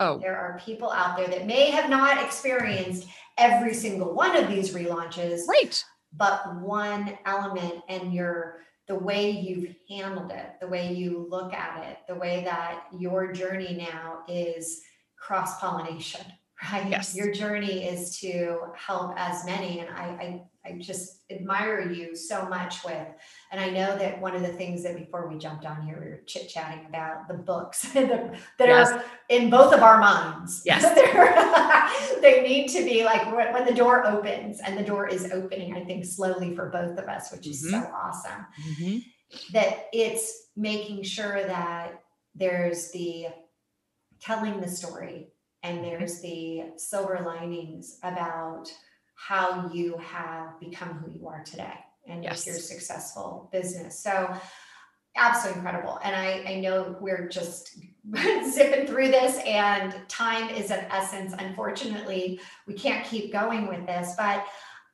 Oh. 0.00 0.18
There 0.18 0.36
are 0.36 0.58
people 0.64 0.90
out 0.90 1.18
there 1.18 1.28
that 1.28 1.46
may 1.46 1.70
have 1.70 1.90
not 1.90 2.24
experienced 2.24 3.06
every 3.36 3.74
single 3.74 4.14
one 4.14 4.34
of 4.34 4.48
these 4.48 4.74
relaunches. 4.74 5.46
Right. 5.46 5.84
But 6.16 6.56
one 6.60 7.18
element 7.26 7.82
and 7.88 8.12
your 8.12 8.60
the 8.88 8.94
way 8.96 9.30
you've 9.30 9.76
handled 9.88 10.32
it, 10.32 10.54
the 10.60 10.66
way 10.66 10.92
you 10.92 11.28
look 11.30 11.54
at 11.54 11.84
it, 11.84 11.98
the 12.08 12.14
way 12.16 12.42
that 12.42 12.86
your 12.98 13.32
journey 13.32 13.86
now 13.88 14.24
is 14.26 14.82
cross 15.16 15.60
pollination, 15.60 16.24
right? 16.72 16.88
Yes. 16.88 17.14
Your 17.14 17.32
journey 17.32 17.86
is 17.86 18.18
to 18.20 18.60
help 18.76 19.14
as 19.16 19.44
many. 19.44 19.80
And 19.80 19.90
I, 19.90 20.04
I 20.04 20.42
I 20.64 20.72
just 20.78 21.22
admire 21.30 21.90
you 21.90 22.14
so 22.14 22.46
much 22.46 22.84
with. 22.84 23.06
And 23.50 23.60
I 23.60 23.70
know 23.70 23.96
that 23.96 24.20
one 24.20 24.36
of 24.36 24.42
the 24.42 24.48
things 24.48 24.82
that 24.82 24.96
before 24.96 25.26
we 25.26 25.38
jumped 25.38 25.64
on 25.64 25.82
here, 25.82 25.98
we 25.98 26.10
were 26.10 26.22
chit 26.26 26.48
chatting 26.48 26.84
about 26.86 27.28
the 27.28 27.34
books 27.34 27.82
that, 27.94 28.34
that 28.58 28.68
yes. 28.68 28.90
are 28.90 29.04
in 29.30 29.48
both 29.48 29.72
of 29.72 29.82
our 29.82 29.98
minds. 30.00 30.62
Yes. 30.70 30.82
they 32.20 32.42
need 32.42 32.68
to 32.68 32.84
be 32.84 33.02
like 33.02 33.34
when 33.34 33.64
the 33.64 33.74
door 33.74 34.06
opens 34.06 34.60
and 34.60 34.78
the 34.78 34.82
door 34.82 35.08
is 35.08 35.32
opening, 35.32 35.76
I 35.76 35.84
think 35.84 36.04
slowly 36.04 36.54
for 36.54 36.68
both 36.68 36.98
of 36.98 37.08
us, 37.08 37.32
which 37.32 37.46
is 37.46 37.64
mm-hmm. 37.64 37.82
so 37.82 37.90
awesome. 37.92 38.46
Mm-hmm. 38.68 38.98
That 39.52 39.86
it's 39.92 40.48
making 40.56 41.02
sure 41.04 41.42
that 41.44 42.02
there's 42.34 42.90
the 42.92 43.28
telling 44.20 44.60
the 44.60 44.68
story 44.68 45.32
and 45.62 45.78
mm-hmm. 45.78 45.84
there's 45.84 46.20
the 46.20 46.64
silver 46.76 47.22
linings 47.24 47.98
about 48.02 48.72
how 49.14 49.70
you 49.72 49.96
have 49.98 50.58
become 50.60 50.94
who 50.94 51.10
you 51.10 51.28
are 51.28 51.42
today 51.44 51.74
and 52.06 52.24
yes. 52.24 52.46
your 52.46 52.56
successful 52.56 53.48
business. 53.52 53.98
So 53.98 54.34
absolutely 55.16 55.60
incredible. 55.60 55.98
And 56.02 56.16
I, 56.16 56.44
I 56.46 56.60
know 56.60 56.96
we're 57.00 57.28
just 57.28 57.76
zipping 58.48 58.86
through 58.86 59.08
this 59.08 59.38
and 59.44 59.94
time 60.08 60.48
is 60.50 60.70
of 60.70 60.78
essence. 60.90 61.34
Unfortunately, 61.38 62.40
we 62.66 62.74
can't 62.74 63.04
keep 63.06 63.32
going 63.32 63.68
with 63.68 63.86
this, 63.86 64.14
but 64.16 64.46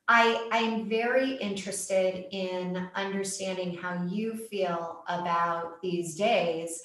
I, 0.08 0.48
I'm 0.52 0.88
very 0.88 1.32
interested 1.34 2.26
in 2.30 2.88
understanding 2.94 3.76
how 3.76 4.04
you 4.06 4.36
feel 4.36 5.02
about 5.08 5.82
these 5.82 6.14
days 6.14 6.80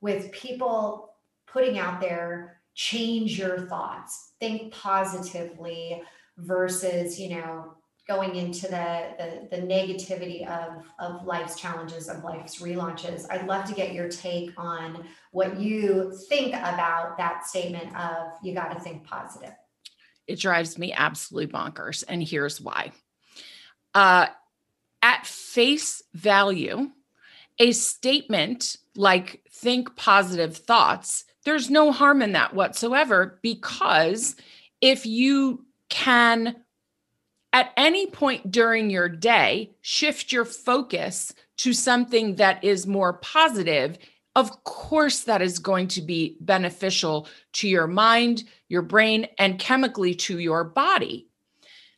with 0.00 0.30
people 0.30 1.14
putting 1.46 1.78
out 1.78 2.00
there, 2.00 2.59
change 2.74 3.38
your 3.38 3.66
thoughts, 3.66 4.32
think 4.40 4.72
positively, 4.72 6.02
versus 6.38 7.20
you 7.20 7.30
know 7.30 7.74
going 8.08 8.34
into 8.34 8.62
the, 8.62 9.08
the 9.18 9.56
the, 9.56 9.62
negativity 9.62 10.46
of 10.48 10.84
of 10.98 11.24
life's 11.24 11.58
challenges 11.58 12.08
of 12.08 12.24
life's 12.24 12.60
relaunches. 12.60 13.24
I'd 13.30 13.46
love 13.46 13.66
to 13.66 13.74
get 13.74 13.92
your 13.92 14.08
take 14.08 14.52
on 14.56 15.04
what 15.32 15.60
you 15.60 16.12
think 16.28 16.54
about 16.54 17.16
that 17.18 17.46
statement 17.46 17.94
of 17.96 18.32
you 18.42 18.54
got 18.54 18.72
to 18.72 18.80
think 18.80 19.04
positive. 19.04 19.52
It 20.26 20.38
drives 20.38 20.78
me 20.78 20.92
absolutely 20.92 21.52
bonkers 21.52 22.04
and 22.08 22.22
here's 22.22 22.60
why. 22.60 22.92
Uh, 23.94 24.26
at 25.02 25.26
face 25.26 26.02
value 26.14 26.90
a 27.58 27.72
statement 27.72 28.76
like 28.96 29.42
think 29.50 29.94
positive 29.94 30.56
thoughts 30.56 31.24
there's 31.44 31.70
no 31.70 31.92
harm 31.92 32.22
in 32.22 32.32
that 32.32 32.54
whatsoever 32.54 33.38
because 33.42 34.36
if 34.80 35.06
you 35.06 35.64
can 35.88 36.56
at 37.52 37.72
any 37.76 38.06
point 38.06 38.50
during 38.50 38.90
your 38.90 39.08
day 39.08 39.70
shift 39.80 40.32
your 40.32 40.44
focus 40.44 41.32
to 41.56 41.72
something 41.72 42.36
that 42.36 42.62
is 42.62 42.86
more 42.86 43.14
positive 43.14 43.98
of 44.36 44.62
course 44.64 45.20
that 45.20 45.42
is 45.42 45.58
going 45.58 45.88
to 45.88 46.00
be 46.00 46.36
beneficial 46.40 47.26
to 47.52 47.68
your 47.68 47.86
mind 47.86 48.44
your 48.68 48.82
brain 48.82 49.26
and 49.38 49.58
chemically 49.58 50.14
to 50.14 50.38
your 50.38 50.64
body 50.64 51.26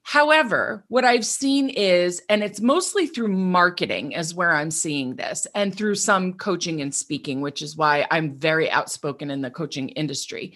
however 0.02 0.84
what 0.88 1.04
i've 1.04 1.24
seen 1.24 1.68
is 1.68 2.20
and 2.28 2.42
it's 2.42 2.60
mostly 2.60 3.06
through 3.06 3.28
marketing 3.28 4.12
is 4.12 4.34
where 4.34 4.52
i'm 4.52 4.70
seeing 4.70 5.14
this 5.16 5.46
and 5.54 5.74
through 5.76 5.94
some 5.94 6.32
coaching 6.34 6.80
and 6.80 6.94
speaking 6.94 7.40
which 7.40 7.62
is 7.62 7.76
why 7.76 8.06
i'm 8.10 8.34
very 8.34 8.70
outspoken 8.70 9.30
in 9.30 9.42
the 9.42 9.50
coaching 9.50 9.88
industry. 9.90 10.54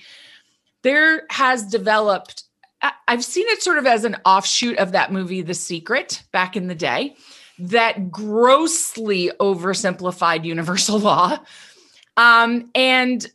There 0.82 1.24
has 1.30 1.64
developed 1.64 2.44
I've 3.08 3.24
seen 3.24 3.46
it 3.48 3.62
sort 3.62 3.78
of 3.78 3.86
as 3.86 4.04
an 4.04 4.16
offshoot 4.24 4.76
of 4.78 4.92
that 4.92 5.10
movie, 5.10 5.42
The 5.42 5.54
Secret, 5.54 6.22
back 6.30 6.56
in 6.56 6.66
the 6.66 6.74
day, 6.74 7.16
that 7.58 8.10
grossly 8.10 9.30
oversimplified 9.40 10.44
universal 10.44 10.98
law 11.00 11.38
um, 12.16 12.70
and 12.74 13.26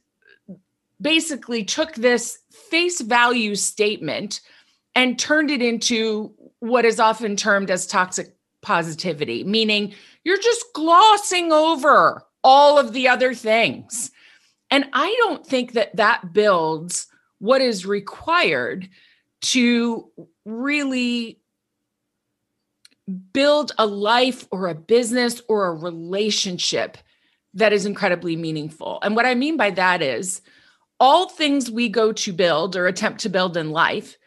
basically 1.01 1.63
took 1.63 1.95
this 1.95 2.37
face 2.51 3.01
value 3.01 3.55
statement 3.55 4.41
and 4.95 5.17
turned 5.17 5.51
it 5.51 5.61
into 5.61 6.33
what 6.59 6.85
is 6.85 6.99
often 6.99 7.35
termed 7.35 7.71
as 7.71 7.87
toxic 7.87 8.35
positivity, 8.61 9.43
meaning 9.43 9.93
you're 10.23 10.37
just 10.37 10.65
glossing 10.73 11.51
over 11.51 12.23
all 12.43 12.77
of 12.77 12.93
the 12.93 13.07
other 13.07 13.33
things. 13.33 14.11
And 14.69 14.85
I 14.93 15.13
don't 15.23 15.45
think 15.45 15.73
that 15.73 15.95
that 15.97 16.33
builds 16.33 17.07
what 17.39 17.61
is 17.61 17.85
required 17.85 18.87
to 19.41 20.09
really 20.45 21.39
build 23.33 23.71
a 23.77 23.85
life 23.85 24.47
or 24.51 24.67
a 24.67 24.75
business 24.75 25.41
or 25.49 25.65
a 25.65 25.73
relationship 25.73 26.97
that 27.53 27.73
is 27.73 27.85
incredibly 27.85 28.35
meaningful. 28.35 28.99
And 29.01 29.15
what 29.15 29.25
I 29.25 29.35
mean 29.35 29.57
by 29.57 29.71
that 29.71 30.01
is 30.01 30.41
all 30.99 31.27
things 31.27 31.69
we 31.69 31.89
go 31.89 32.13
to 32.13 32.31
build 32.31 32.75
or 32.75 32.87
attempt 32.87 33.21
to 33.21 33.29
build 33.29 33.57
in 33.57 33.71
life 33.71 34.17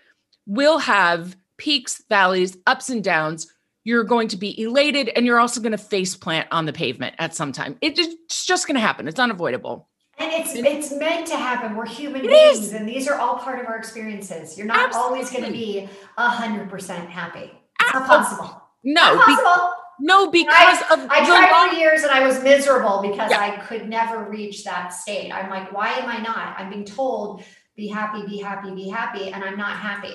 will 0.47 0.79
have 0.79 1.37
peaks, 1.57 2.03
valleys, 2.09 2.57
ups 2.67 2.91
and 2.91 3.03
downs. 3.03 3.53
You're 3.85 4.05
going 4.05 4.29
to 4.29 4.37
be 4.37 4.61
elated 4.63 5.11
and 5.11 5.27
you're 5.27 5.39
also 5.39 5.61
going 5.61 5.73
to 5.73 5.79
face 5.79 6.17
plant 6.17 6.49
on 6.51 6.65
the 6.65 6.73
pavement 6.73 7.17
at 7.19 7.35
some 7.35 7.53
time. 7.53 7.77
It's 7.83 8.45
just 8.47 8.67
going 8.67 8.77
to 8.77 8.81
happen. 8.81 9.07
It's 9.09 9.21
unavoidable. 9.21 9.89
And 10.17 10.33
it's 10.33 10.55
it's 10.55 10.93
meant 10.93 11.27
to 11.27 11.37
happen. 11.37 11.75
We're 11.75 11.87
human 11.87 12.23
beings, 12.23 12.59
is. 12.61 12.73
and 12.73 12.89
these 12.89 13.09
are 13.09 13.19
all 13.19 13.37
part 13.37 13.59
of 13.59 13.67
our 13.67 13.77
experiences. 13.77 14.57
You're 14.57 14.67
not 14.67 14.87
Absolutely. 14.87 15.11
always 15.11 15.31
going 15.31 15.45
to 15.45 15.51
be 15.51 15.89
hundred 16.17 16.71
percent 16.71 17.11
happy. 17.11 17.51
It's 17.81 17.93
not 17.93 18.07
possible. 18.07 18.63
No, 18.85 19.17
not 19.17 19.27
possible. 19.27 19.73
Be- 19.99 20.07
no, 20.07 20.31
because 20.31 20.83
I, 20.89 20.95
of 20.95 21.11
I 21.11 21.27
tried 21.27 21.51
long- 21.51 21.71
for 21.71 21.75
years 21.77 22.03
and 22.03 22.13
I 22.13 22.27
was 22.27 22.43
miserable 22.43 23.03
because 23.03 23.31
yeah. 23.31 23.41
I 23.41 23.57
could 23.67 23.89
never 23.89 24.29
reach 24.29 24.65
that 24.65 24.93
state. 24.93 25.33
I'm 25.33 25.51
like, 25.51 25.73
why 25.73 25.91
am 25.95 26.09
I 26.09 26.19
not? 26.19 26.55
I'm 26.59 26.71
being 26.71 26.85
told, 26.85 27.43
be 27.77 27.89
happy, 27.89 28.25
be 28.27 28.39
happy, 28.39 28.73
be 28.73 28.89
happy, 28.89 29.33
and 29.33 29.43
I'm 29.43 29.57
not 29.57 29.79
happy. 29.79 30.15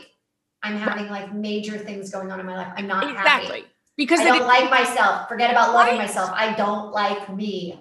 I'm 0.64 0.76
having 0.76 1.08
like 1.08 1.34
major 1.34 1.78
things 1.78 2.10
going 2.10 2.32
on 2.32 2.40
in 2.40 2.46
my 2.46 2.56
life. 2.56 2.74
I'm 2.76 2.88
not 2.88 3.10
exactly. 3.10 3.60
happy. 3.60 3.68
Because 3.98 4.20
I 4.22 4.26
don't 4.26 4.48
like 4.48 4.70
myself. 4.70 5.28
Forget 5.28 5.52
about 5.52 5.74
loving 5.74 5.98
right. 5.98 6.08
myself. 6.08 6.32
I 6.34 6.54
don't 6.54 6.92
like 6.92 7.34
me. 7.34 7.80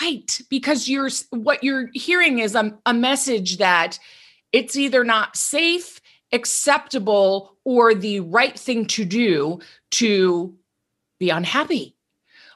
Right. 0.00 0.40
Because 0.48 0.88
you're 0.88 1.10
what 1.30 1.62
you're 1.62 1.90
hearing 1.94 2.38
is 2.40 2.54
a, 2.54 2.76
a 2.86 2.94
message 2.94 3.58
that 3.58 3.98
it's 4.50 4.76
either 4.76 5.04
not 5.04 5.36
safe, 5.36 6.00
acceptable, 6.32 7.56
or 7.64 7.94
the 7.94 8.20
right 8.20 8.58
thing 8.58 8.86
to 8.86 9.04
do 9.04 9.60
to 9.92 10.54
be 11.18 11.30
unhappy. 11.30 11.96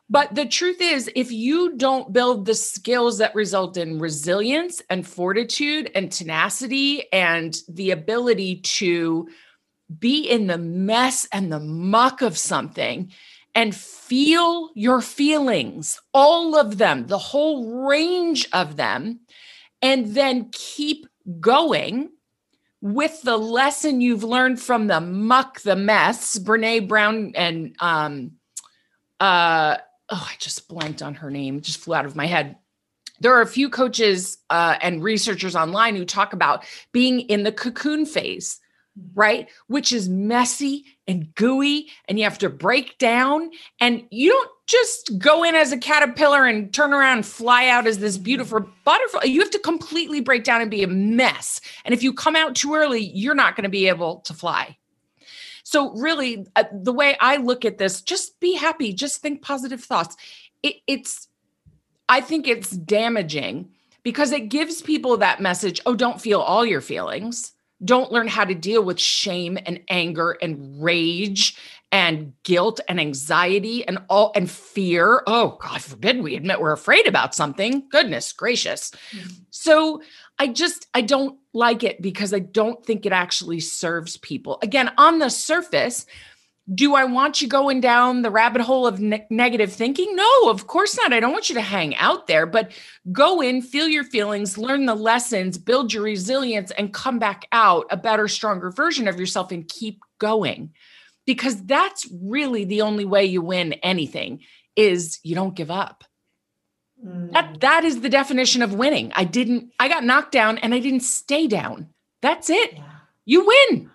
But 0.09 0.35
the 0.35 0.47
truth 0.47 0.81
is, 0.81 1.11
if 1.17 1.33
you 1.33 1.77
don't 1.77 2.13
build 2.13 2.47
the 2.47 2.55
skills 2.55 3.19
that 3.19 3.35
result 3.35 3.77
in 3.77 3.99
resilience 3.99 4.81
and 4.89 5.07
fortitude 5.07 5.91
and 5.97 6.13
tenacity 6.13 7.13
and 7.13 7.57
the 7.69 7.91
ability 7.91 8.61
to 8.61 9.29
be 9.99 10.29
in 10.29 10.47
the 10.47 10.59
mess 10.59 11.29
and 11.33 11.53
the 11.53 11.61
muck 11.61 12.23
of 12.23 12.37
something 12.37 13.13
and 13.55 13.75
feel 13.75 14.71
your 14.75 15.01
feelings, 15.01 16.01
all 16.13 16.57
of 16.57 16.79
them, 16.79 17.07
the 17.07 17.19
whole 17.19 17.87
range 17.89 18.47
of 18.53 18.77
them, 18.77 19.21
and 19.81 20.15
then 20.15 20.51
keep 20.53 21.07
going 21.41 22.11
with 22.83 23.23
the 23.23 23.37
lesson 23.37 24.01
you've 24.01 24.25
learned 24.25 24.61
from 24.61 24.87
the 24.87 25.01
muck, 25.01 25.61
the 25.63 25.75
mess. 25.75 26.39
Brene 26.39 26.87
Brown 26.87 27.33
and 27.35 27.75
um, 27.81 28.33
uh, 29.21 29.79
oh, 30.11 30.29
I 30.31 30.35
just 30.39 30.69
blanked 30.69 31.03
on 31.03 31.15
her 31.15 31.31
name, 31.31 31.63
just 31.63 31.81
flew 31.81 31.95
out 31.95 32.07
of 32.07 32.15
my 32.15 32.27
head. 32.27 32.57
There 33.21 33.35
are 33.35 33.41
a 33.41 33.47
few 33.47 33.71
coaches 33.71 34.37
uh, 34.51 34.77
and 34.83 35.03
researchers 35.03 35.57
online 35.57 35.97
who 35.97 36.05
talk 36.05 36.35
about 36.35 36.67
being 36.93 37.21
in 37.21 37.43
the 37.43 37.53
cocoon 37.53 38.05
phase 38.05 38.61
right? 39.15 39.49
Which 39.67 39.93
is 39.93 40.09
messy 40.09 40.85
and 41.07 41.35
gooey, 41.35 41.89
and 42.09 42.19
you 42.19 42.25
have 42.25 42.39
to 42.39 42.49
break 42.49 42.99
down. 42.99 43.51
And 43.81 44.05
you 44.11 44.31
don't 44.31 44.51
just 44.67 45.19
go 45.19 45.45
in 45.45 45.55
as 45.55 45.73
a 45.73 45.79
caterpillar 45.79 46.45
and 46.45 46.73
turn 46.73 46.93
around 46.93 47.19
and 47.19 47.27
fly 47.27 47.69
out 47.69 47.87
as 47.87 47.99
this 47.99 48.19
beautiful 48.19 48.69
butterfly. 48.85 49.25
You 49.25 49.41
have 49.41 49.51
to 49.51 49.59
completely 49.59 50.21
break 50.21 50.45
down 50.45 50.61
and 50.61 50.71
be 50.71 50.83
a 50.83 50.89
mess. 50.89 51.61
And 51.85 51.95
if 51.95 52.03
you 52.03 52.13
come 52.13 52.37
out 52.37 52.55
too 52.57 52.75
early, 52.75 53.01
you're 53.01 53.35
not 53.35 53.57
going 53.57 53.65
to 53.65 53.69
be 53.69 53.89
able 53.89 54.21
to 54.21 54.35
fly. 54.35 54.77
So, 55.63 55.93
really, 55.95 56.47
uh, 56.55 56.65
the 56.73 56.93
way 56.93 57.17
I 57.21 57.39
look 57.39 57.65
at 57.65 57.79
this, 57.79 58.01
just 58.01 58.39
be 58.39 58.55
happy, 58.55 58.93
just 58.93 59.21
think 59.21 59.43
positive 59.43 59.83
thoughts. 59.83 60.17
It, 60.63 60.77
it's, 60.87 61.27
I 62.09 62.21
think 62.21 62.47
it's 62.47 62.71
damaging 62.71 63.71
because 64.05 64.31
it 64.31 64.49
gives 64.49 64.81
people 64.81 65.17
that 65.17 65.41
message 65.41 65.81
oh, 65.85 65.97
don't 65.97 66.21
feel 66.21 66.41
all 66.41 66.65
your 66.65 66.81
feelings 66.81 67.53
don't 67.85 68.13
learn 68.13 68.29
how 68.29 68.45
to 68.45 68.55
deal 68.55 68.83
with 68.83 68.99
shame 68.99 69.59
and 69.67 69.81
anger 69.89 70.37
and 70.41 70.83
rage 70.83 71.59
and 71.93 72.33
guilt 72.43 72.81
and 72.89 72.99
anxiety 72.99 73.87
and 73.87 73.99
all 74.09 74.33
and 74.35 74.51
fear. 74.51 75.23
Oh, 75.27 75.59
God 75.61 75.81
forbid 75.81 76.23
we 76.23 76.37
admit 76.37 76.61
we're 76.61 76.73
afraid 76.73 77.07
about 77.07 77.35
something. 77.35 77.89
Goodness 77.91 78.33
gracious. 78.33 78.91
Mm-hmm. 79.13 79.29
So 79.51 80.03
I 80.39 80.49
just, 80.49 80.87
I 80.95 81.03
don't 81.03 81.39
like 81.53 81.85
it 81.85 82.03
because 82.03 82.35
I 82.35 82.41
don't 82.41 82.85
think 82.85 83.07
it 83.07 83.13
actually 83.13 83.61
serves 83.61 84.17
people. 84.17 84.59
Again, 84.63 84.93
on 84.99 85.19
the 85.19 85.31
surface, 85.31 86.07
do 86.75 86.97
I 86.97 87.05
want 87.05 87.41
you 87.41 87.49
going 87.49 87.81
down 87.81 88.23
the 88.23 88.31
rabbit 88.31 88.63
hole 88.63 88.87
of 88.87 88.99
ne- 88.99 89.27
negative 89.31 89.73
thinking? 89.73 90.17
No, 90.17 90.51
of 90.51 90.67
course 90.67 90.97
not. 90.97 91.13
I 91.13 91.21
don't 91.21 91.33
want 91.33 91.49
you 91.49 91.55
to 91.55 91.61
hang 91.61 91.95
out 91.97 92.27
there, 92.27 92.45
but 92.45 92.73
go 93.13 93.41
in, 93.41 93.63
feel 93.63 93.87
your 93.87 94.03
feelings, 94.03 94.59
learn 94.59 94.87
the 94.87 94.95
lessons, 94.95 95.59
build 95.59 95.93
your 95.93 96.03
resilience, 96.03 96.73
and 96.73 96.93
come 96.93 97.21
back 97.21 97.47
out 97.53 97.87
a 97.91 97.97
better, 97.97 98.27
stronger 98.27 98.71
version 98.71 99.07
of 99.07 99.21
yourself 99.21 99.53
and 99.53 99.69
keep 99.69 100.01
going. 100.19 100.73
Because 101.25 101.65
that's 101.65 102.09
really 102.21 102.65
the 102.65 102.83
only 102.83 103.05
way 103.05 103.25
you 103.25 103.43
win 103.43 103.75
anything 103.75 104.41
is 104.75 105.21
you 105.23 105.35
don't 105.35 105.57
give 105.57 105.71
up. 105.71 106.05
Mm. 107.05 107.33
That 107.33 107.61
that 107.61 107.85
is 107.85 108.01
the 108.01 108.09
definition 108.09 108.63
of 108.63 108.75
winning. 108.75 109.13
I 109.15 109.25
didn't 109.25 109.73
I 109.79 109.89
got 109.89 110.05
knocked 110.05 110.33
down 110.33 110.59
and 110.59 110.73
I 110.73 110.79
didn't 110.79 111.01
stay 111.01 111.47
down. 111.47 111.89
That's 112.23 112.49
it. 112.49 112.75
Yeah. 112.75 112.83
You 113.25 113.47
win. 113.47 113.91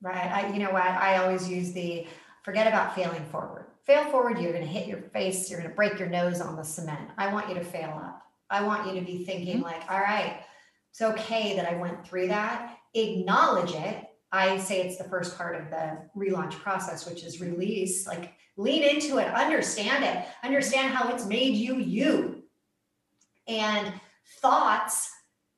Right. 0.00 0.30
I, 0.30 0.52
you 0.52 0.60
know 0.60 0.70
what? 0.70 0.82
I 0.82 1.16
always 1.18 1.48
use 1.48 1.72
the 1.72 2.06
forget 2.44 2.66
about 2.66 2.94
failing 2.94 3.24
forward. 3.26 3.66
Fail 3.84 4.04
forward, 4.06 4.38
you're 4.38 4.52
going 4.52 4.64
to 4.64 4.70
hit 4.70 4.86
your 4.86 5.00
face, 5.00 5.50
you're 5.50 5.58
going 5.58 5.70
to 5.70 5.76
break 5.76 5.98
your 5.98 6.08
nose 6.08 6.40
on 6.40 6.56
the 6.56 6.62
cement. 6.62 7.10
I 7.16 7.32
want 7.32 7.48
you 7.48 7.54
to 7.54 7.64
fail 7.64 7.90
up. 7.90 8.22
I 8.50 8.62
want 8.62 8.86
you 8.86 9.00
to 9.00 9.04
be 9.04 9.24
thinking, 9.24 9.56
mm-hmm. 9.56 9.64
like, 9.64 9.90
all 9.90 10.00
right, 10.00 10.40
it's 10.90 11.02
okay 11.02 11.56
that 11.56 11.70
I 11.70 11.76
went 11.76 12.06
through 12.06 12.28
that. 12.28 12.76
Acknowledge 12.94 13.72
it. 13.72 14.04
I 14.30 14.58
say 14.58 14.82
it's 14.82 14.98
the 14.98 15.04
first 15.04 15.36
part 15.36 15.56
of 15.56 15.70
the 15.70 15.98
relaunch 16.16 16.52
process, 16.52 17.08
which 17.08 17.24
is 17.24 17.40
release. 17.40 18.06
Like, 18.06 18.34
lean 18.56 18.82
into 18.82 19.18
it, 19.18 19.28
understand 19.28 20.04
it, 20.04 20.26
understand 20.44 20.92
how 20.94 21.08
it's 21.08 21.26
made 21.26 21.54
you 21.54 21.76
you. 21.76 22.42
And 23.46 23.92
thoughts, 24.40 25.10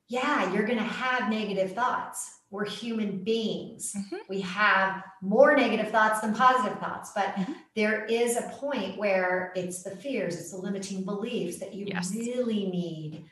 yeah, 0.07 0.53
you're 0.53 0.65
going 0.65 0.77
to 0.77 0.83
have 0.83 1.29
negative 1.29 1.73
thoughts 1.73 2.40
we're 2.51 2.65
human 2.65 3.23
beings. 3.23 3.95
Mm-hmm. 3.97 4.17
We 4.29 4.41
have 4.41 5.03
more 5.21 5.55
negative 5.55 5.89
thoughts 5.89 6.19
than 6.19 6.35
positive 6.35 6.77
thoughts, 6.79 7.11
but 7.15 7.27
mm-hmm. 7.27 7.53
there 7.75 8.05
is 8.05 8.37
a 8.37 8.43
point 8.59 8.97
where 8.97 9.53
it's 9.55 9.83
the 9.83 9.91
fears, 9.91 10.35
it's 10.35 10.51
the 10.51 10.57
limiting 10.57 11.03
beliefs 11.03 11.59
that 11.59 11.73
you 11.73 11.85
yes. 11.87 12.13
really 12.13 12.65
need 12.65 13.23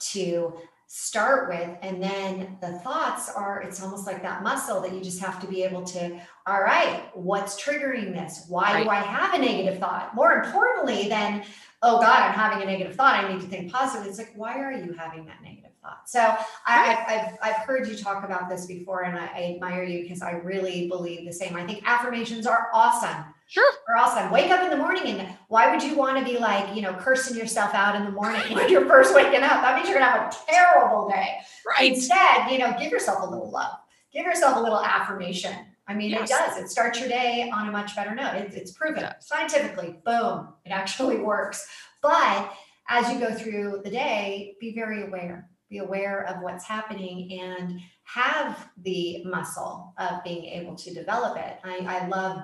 to 0.00 0.54
start 0.88 1.48
with. 1.48 1.78
And 1.82 2.02
then 2.02 2.58
the 2.60 2.78
thoughts 2.80 3.30
are, 3.30 3.62
it's 3.62 3.80
almost 3.80 4.06
like 4.06 4.22
that 4.22 4.42
muscle 4.42 4.80
that 4.82 4.92
you 4.92 5.00
just 5.00 5.20
have 5.20 5.40
to 5.40 5.46
be 5.46 5.62
able 5.62 5.84
to, 5.84 6.20
all 6.46 6.60
right, 6.60 7.04
what's 7.14 7.62
triggering 7.62 8.12
this? 8.12 8.46
Why 8.48 8.74
right. 8.74 8.84
do 8.84 8.90
I 8.90 8.96
have 8.96 9.34
a 9.34 9.38
negative 9.38 9.78
thought? 9.78 10.14
More 10.16 10.32
importantly 10.32 11.08
than, 11.08 11.44
oh 11.82 12.00
God, 12.00 12.22
I'm 12.22 12.34
having 12.34 12.62
a 12.62 12.66
negative 12.66 12.96
thought. 12.96 13.24
I 13.24 13.32
need 13.32 13.40
to 13.40 13.46
think 13.46 13.72
positive. 13.72 14.06
It's 14.06 14.18
like, 14.18 14.32
why 14.34 14.58
are 14.58 14.72
you 14.72 14.92
having 14.92 15.26
that 15.26 15.42
negative? 15.42 15.63
Thought. 15.84 16.08
So 16.08 16.20
I, 16.66 17.04
have 17.06 17.38
I've 17.42 17.66
heard 17.66 17.86
you 17.86 17.96
talk 17.96 18.24
about 18.24 18.48
this 18.48 18.66
before, 18.66 19.02
and 19.02 19.18
I, 19.18 19.26
I 19.26 19.54
admire 19.54 19.84
you 19.84 20.02
because 20.02 20.22
I 20.22 20.32
really 20.32 20.88
believe 20.88 21.24
the 21.26 21.32
same. 21.32 21.54
I 21.54 21.66
think 21.66 21.82
affirmations 21.86 22.46
are 22.46 22.68
awesome. 22.72 23.24
Sure. 23.46 23.72
Are 23.88 23.96
awesome. 23.96 24.32
Wake 24.32 24.50
up 24.50 24.64
in 24.64 24.70
the 24.70 24.76
morning 24.76 25.20
and 25.20 25.28
why 25.48 25.70
would 25.70 25.82
you 25.82 25.94
want 25.94 26.18
to 26.18 26.24
be 26.24 26.38
like, 26.38 26.74
you 26.74 26.80
know, 26.80 26.94
cursing 26.94 27.36
yourself 27.36 27.74
out 27.74 27.94
in 27.94 28.04
the 28.04 28.10
morning 28.10 28.40
when 28.54 28.70
you're 28.70 28.86
first 28.86 29.14
waking 29.14 29.42
up? 29.42 29.60
That 29.60 29.76
means 29.76 29.88
you're 29.88 29.98
gonna 29.98 30.10
have 30.10 30.32
a 30.32 30.50
terrible 30.50 31.08
day. 31.08 31.36
Right. 31.66 31.92
Instead, 31.92 32.50
you 32.50 32.58
know, 32.58 32.74
give 32.80 32.90
yourself 32.90 33.22
a 33.22 33.30
little 33.30 33.50
love. 33.50 33.74
Give 34.12 34.24
yourself 34.24 34.56
a 34.56 34.60
little 34.60 34.80
affirmation. 34.80 35.54
I 35.86 35.92
mean, 35.92 36.10
yes. 36.10 36.30
it 36.30 36.32
does. 36.32 36.56
It 36.56 36.70
starts 36.70 36.98
your 36.98 37.10
day 37.10 37.50
on 37.52 37.68
a 37.68 37.72
much 37.72 37.94
better 37.94 38.14
note. 38.14 38.34
It, 38.36 38.54
it's 38.54 38.72
proven 38.72 39.06
scientifically. 39.20 39.98
Boom. 40.04 40.48
It 40.64 40.70
actually 40.70 41.18
works. 41.18 41.66
But 42.00 42.50
as 42.88 43.12
you 43.12 43.18
go 43.18 43.34
through 43.34 43.82
the 43.84 43.90
day, 43.90 44.56
be 44.60 44.74
very 44.74 45.02
aware 45.02 45.48
be 45.70 45.78
aware 45.78 46.26
of 46.26 46.42
what's 46.42 46.64
happening 46.64 47.40
and 47.40 47.80
have 48.04 48.68
the 48.82 49.24
muscle 49.24 49.94
of 49.98 50.22
being 50.22 50.44
able 50.44 50.74
to 50.76 50.94
develop 50.94 51.38
it. 51.38 51.58
I, 51.64 51.78
I 51.78 52.06
love 52.08 52.42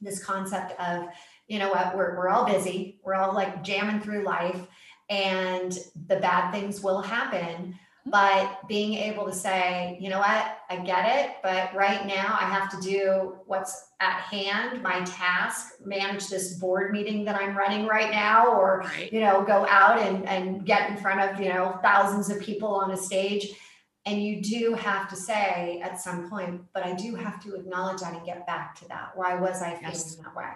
this 0.00 0.22
concept 0.22 0.78
of, 0.80 1.06
you 1.48 1.58
know 1.58 1.70
what, 1.70 1.96
we're, 1.96 2.16
we're 2.16 2.28
all 2.28 2.44
busy, 2.44 3.00
we're 3.04 3.14
all 3.14 3.34
like 3.34 3.62
jamming 3.62 4.00
through 4.00 4.24
life, 4.24 4.66
and 5.08 5.78
the 6.06 6.16
bad 6.16 6.50
things 6.52 6.80
will 6.80 7.00
happen. 7.00 7.74
But 8.04 8.66
being 8.66 8.94
able 8.94 9.26
to 9.26 9.32
say, 9.32 9.96
you 10.00 10.10
know 10.10 10.18
what, 10.18 10.58
I 10.68 10.76
get 10.84 11.24
it, 11.24 11.36
but 11.42 11.72
right 11.72 12.04
now 12.04 12.36
I 12.40 12.44
have 12.46 12.68
to 12.70 12.80
do 12.80 13.38
what's 13.46 13.90
at 14.00 14.18
hand, 14.22 14.82
my 14.82 15.02
task, 15.02 15.74
manage 15.84 16.26
this 16.28 16.54
board 16.54 16.90
meeting 16.90 17.24
that 17.26 17.36
I'm 17.36 17.56
running 17.56 17.86
right 17.86 18.10
now, 18.10 18.48
or 18.48 18.80
right. 18.80 19.12
you 19.12 19.20
know, 19.20 19.44
go 19.44 19.66
out 19.68 20.00
and, 20.00 20.28
and 20.28 20.66
get 20.66 20.90
in 20.90 20.96
front 20.96 21.20
of, 21.20 21.40
you 21.40 21.48
know, 21.48 21.78
thousands 21.80 22.28
of 22.28 22.40
people 22.40 22.68
on 22.74 22.90
a 22.90 22.96
stage. 22.96 23.48
And 24.04 24.20
you 24.20 24.42
do 24.42 24.74
have 24.74 25.08
to 25.10 25.14
say 25.14 25.80
at 25.80 26.00
some 26.00 26.28
point, 26.28 26.60
but 26.74 26.84
I 26.84 26.94
do 26.94 27.14
have 27.14 27.40
to 27.44 27.54
acknowledge 27.54 28.00
that 28.00 28.14
and 28.14 28.26
get 28.26 28.44
back 28.48 28.74
to 28.80 28.88
that. 28.88 29.12
Why 29.14 29.36
was 29.36 29.62
I 29.62 29.76
feeling 29.76 29.84
Yes. 29.92 30.16
that 30.16 30.34
way? 30.34 30.50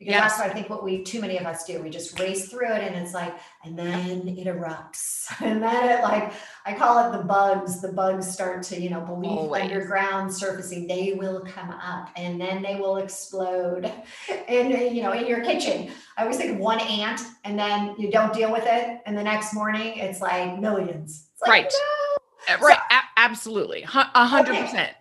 Because 0.00 0.12
Yes. 0.14 0.22
that's 0.32 0.40
what 0.40 0.50
I 0.50 0.54
think 0.54 0.70
what 0.70 0.82
we 0.82 1.04
too 1.04 1.20
many 1.20 1.36
of 1.36 1.44
us 1.44 1.64
do. 1.64 1.78
We 1.82 1.90
just 1.90 2.18
race 2.18 2.48
through 2.48 2.72
it 2.72 2.82
and 2.82 2.96
it's 2.96 3.12
like, 3.12 3.34
and 3.64 3.78
then 3.78 4.26
it 4.28 4.46
erupts. 4.46 5.26
And 5.42 5.62
then 5.62 5.98
it 5.98 6.02
like 6.02 6.32
I 6.64 6.72
call 6.72 6.98
it 7.12 7.16
the 7.16 7.22
bugs. 7.22 7.80
The 7.82 7.92
bugs 7.92 8.26
start 8.26 8.62
to, 8.64 8.80
you 8.80 8.88
know, 8.90 9.00
believe 9.02 9.30
Always. 9.30 9.62
underground 9.64 10.32
surfacing. 10.34 10.86
They 10.86 11.12
will 11.12 11.40
come 11.46 11.68
up 11.70 12.08
and 12.16 12.40
then 12.40 12.62
they 12.62 12.76
will 12.76 12.96
explode 12.96 13.92
in 14.48 14.70
you 14.96 15.02
know 15.02 15.12
in 15.12 15.26
your 15.26 15.44
kitchen. 15.44 15.90
I 16.16 16.22
always 16.22 16.38
think 16.38 16.52
of 16.52 16.58
one 16.58 16.80
ant 16.80 17.20
and 17.44 17.58
then 17.58 17.94
you 17.98 18.10
don't 18.10 18.32
deal 18.32 18.50
with 18.50 18.64
it. 18.66 19.00
And 19.04 19.16
the 19.18 19.22
next 19.22 19.52
morning 19.54 19.98
it's 19.98 20.22
like 20.22 20.58
millions. 20.58 21.26
It's 21.34 21.42
like, 21.42 21.50
Right. 21.64 21.72
no. 22.48 22.54
Uh, 22.54 22.58
Right. 22.62 22.78
A- 22.90 23.20
absolutely. 23.20 23.82
A 23.82 24.26
hundred 24.26 24.56
percent. 24.56 24.92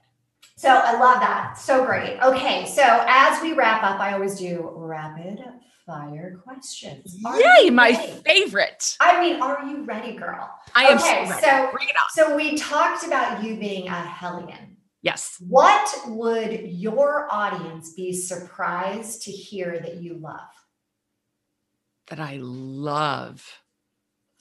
So 0.59 0.67
I 0.67 0.99
love 0.99 1.21
that. 1.21 1.57
So 1.57 1.85
great. 1.85 2.19
Okay. 2.21 2.65
So 2.65 2.83
as 2.83 3.41
we 3.41 3.53
wrap 3.53 3.81
up, 3.81 4.01
I 4.01 4.11
always 4.11 4.35
do 4.37 4.69
rapid 4.75 5.39
fire 5.85 6.37
questions. 6.43 7.15
Are 7.25 7.39
Yay, 7.61 7.69
my 7.69 7.93
favorite. 8.25 8.97
I 8.99 9.21
mean, 9.21 9.41
are 9.41 9.63
you 9.65 9.85
ready, 9.85 10.17
girl? 10.17 10.53
I 10.75 10.83
am 10.87 10.97
Okay, 10.97 11.23
so 11.27 11.31
ready. 11.31 11.41
so- 11.45 11.69
Bring 11.71 11.87
it 11.87 11.95
on. 11.95 12.09
So 12.09 12.35
we 12.35 12.57
talked 12.57 13.07
about 13.07 13.41
you 13.41 13.57
being 13.57 13.87
a 13.87 14.01
hellion. 14.01 14.75
Yes. 15.01 15.37
What 15.47 15.87
would 16.07 16.51
your 16.51 17.29
audience 17.31 17.93
be 17.93 18.11
surprised 18.11 19.21
to 19.23 19.31
hear 19.31 19.79
that 19.79 20.03
you 20.03 20.15
love? 20.15 20.41
That 22.07 22.19
I 22.19 22.35
love. 22.41 23.61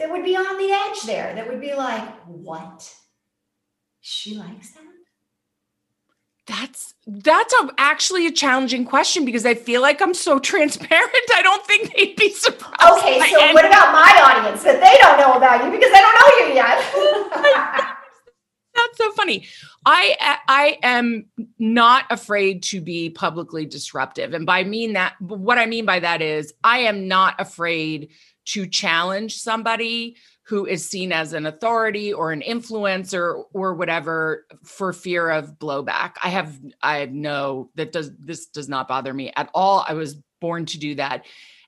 That 0.00 0.10
would 0.10 0.24
be 0.24 0.34
on 0.34 0.58
the 0.58 0.72
edge 0.72 1.02
there. 1.02 1.32
That 1.36 1.46
would 1.48 1.60
be 1.60 1.74
like, 1.74 2.08
what? 2.26 2.92
She 4.00 4.34
likes 4.34 4.72
that? 4.72 4.82
That's 6.48 6.94
that's 7.06 7.54
a, 7.60 7.70
actually 7.76 8.26
a 8.26 8.32
challenging 8.32 8.86
question 8.86 9.24
because 9.26 9.44
I 9.44 9.54
feel 9.54 9.82
like 9.82 10.00
I'm 10.00 10.14
so 10.14 10.38
transparent. 10.50 11.12
I 11.34 11.42
don't 11.42 11.64
think 11.66 11.94
they'd 11.94 12.16
be 12.16 12.30
surprised. 12.30 12.98
Okay, 12.98 13.20
so 13.30 13.52
what 13.52 13.66
about 13.66 13.92
my 13.92 14.40
audience 14.40 14.62
that 14.64 14.80
they 14.80 14.96
don't 15.00 15.18
know 15.18 15.34
about 15.34 15.64
you 15.64 15.70
because 15.70 15.92
they 15.92 16.00
don't 16.00 16.14
know 16.14 16.46
you 16.46 16.54
yet? 16.54 17.94
That's 18.74 18.96
so 18.96 19.12
funny. 19.12 19.46
I 19.84 20.38
I 20.48 20.78
am 20.82 21.26
not 21.58 22.04
afraid 22.10 22.62
to 22.64 22.80
be 22.80 23.10
publicly 23.10 23.66
disruptive, 23.66 24.32
and 24.32 24.46
by 24.46 24.64
mean 24.64 24.94
that, 24.94 25.20
what 25.20 25.58
I 25.58 25.66
mean 25.66 25.84
by 25.84 26.00
that 26.00 26.22
is 26.22 26.54
I 26.64 26.80
am 26.80 27.08
not 27.08 27.40
afraid 27.40 28.10
to 28.48 28.66
challenge 28.66 29.36
somebody 29.36 30.16
who 30.44 30.64
is 30.64 30.88
seen 30.88 31.12
as 31.12 31.34
an 31.34 31.44
authority 31.44 32.12
or 32.12 32.32
an 32.32 32.40
influencer 32.40 33.44
or 33.52 33.74
whatever 33.74 34.46
for 34.64 34.94
fear 34.94 35.28
of 35.28 35.58
blowback. 35.58 36.12
I 36.22 36.30
have 36.30 36.58
I 36.82 37.06
no 37.06 37.70
that 37.74 37.92
does 37.92 38.10
this 38.16 38.46
does 38.46 38.68
not 38.68 38.88
bother 38.88 39.12
me 39.12 39.30
at 39.36 39.50
all. 39.54 39.84
I 39.86 39.92
was 39.92 40.16
born 40.40 40.64
to 40.66 40.78
do 40.78 40.94
that. 40.94 41.26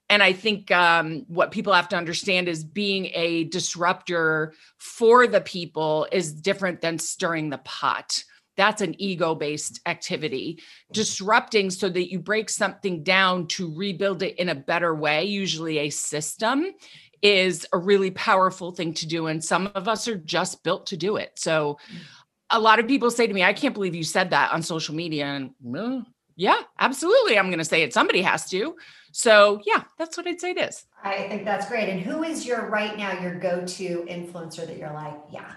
And 0.08 0.22
I 0.22 0.32
think 0.32 0.70
um, 0.72 1.24
what 1.28 1.52
people 1.52 1.72
have 1.72 1.88
to 1.90 1.96
understand 1.96 2.48
is 2.48 2.64
being 2.64 3.10
a 3.14 3.44
disruptor 3.44 4.54
for 4.78 5.28
the 5.28 5.40
people 5.40 6.08
is 6.10 6.32
different 6.32 6.80
than 6.80 6.98
stirring 6.98 7.50
the 7.50 7.58
pot. 7.58 8.24
That's 8.60 8.82
an 8.82 8.94
ego 9.00 9.34
based 9.34 9.80
activity. 9.86 10.60
Disrupting 10.92 11.70
so 11.70 11.88
that 11.88 12.12
you 12.12 12.18
break 12.18 12.50
something 12.50 13.02
down 13.02 13.46
to 13.46 13.74
rebuild 13.74 14.22
it 14.22 14.38
in 14.38 14.50
a 14.50 14.54
better 14.54 14.94
way, 14.94 15.24
usually 15.24 15.78
a 15.78 15.88
system, 15.88 16.66
is 17.22 17.66
a 17.72 17.78
really 17.78 18.10
powerful 18.10 18.70
thing 18.70 18.92
to 18.94 19.06
do. 19.06 19.28
And 19.28 19.42
some 19.42 19.70
of 19.74 19.88
us 19.88 20.06
are 20.08 20.18
just 20.18 20.62
built 20.62 20.84
to 20.88 20.98
do 20.98 21.16
it. 21.16 21.32
So 21.36 21.78
a 22.50 22.60
lot 22.60 22.78
of 22.78 22.86
people 22.86 23.10
say 23.10 23.26
to 23.26 23.32
me, 23.32 23.42
I 23.42 23.54
can't 23.54 23.72
believe 23.72 23.94
you 23.94 24.04
said 24.04 24.28
that 24.28 24.52
on 24.52 24.60
social 24.60 24.94
media. 24.94 25.24
And 25.24 25.52
"Well, 25.62 26.04
yeah, 26.36 26.60
absolutely. 26.78 27.38
I'm 27.38 27.46
going 27.46 27.60
to 27.60 27.64
say 27.64 27.82
it. 27.82 27.94
Somebody 27.94 28.20
has 28.20 28.46
to. 28.50 28.76
So 29.12 29.62
yeah, 29.64 29.84
that's 29.98 30.18
what 30.18 30.26
I'd 30.26 30.38
say 30.38 30.50
it 30.50 30.58
is. 30.58 30.84
I 31.02 31.28
think 31.28 31.46
that's 31.46 31.66
great. 31.66 31.88
And 31.88 32.02
who 32.02 32.24
is 32.24 32.44
your 32.44 32.68
right 32.68 32.94
now 32.98 33.22
your 33.22 33.38
go-to 33.40 34.04
influencer 34.06 34.66
that 34.66 34.76
you're 34.76 34.92
like, 34.92 35.16
yeah, 35.30 35.50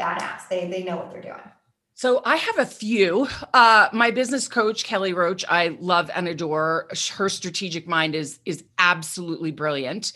badass. 0.00 0.48
They 0.48 0.68
they 0.68 0.82
know 0.82 0.96
what 0.96 1.12
they're 1.12 1.22
doing. 1.22 1.52
So 2.00 2.22
I 2.24 2.36
have 2.36 2.56
a 2.58 2.64
few. 2.64 3.28
Uh, 3.52 3.90
my 3.92 4.10
business 4.10 4.48
coach 4.48 4.84
Kelly 4.84 5.12
Roach, 5.12 5.44
I 5.46 5.76
love 5.82 6.10
and 6.14 6.28
adore. 6.28 6.88
Her 7.14 7.28
strategic 7.28 7.86
mind 7.86 8.14
is 8.14 8.38
is 8.46 8.64
absolutely 8.78 9.50
brilliant. 9.50 10.14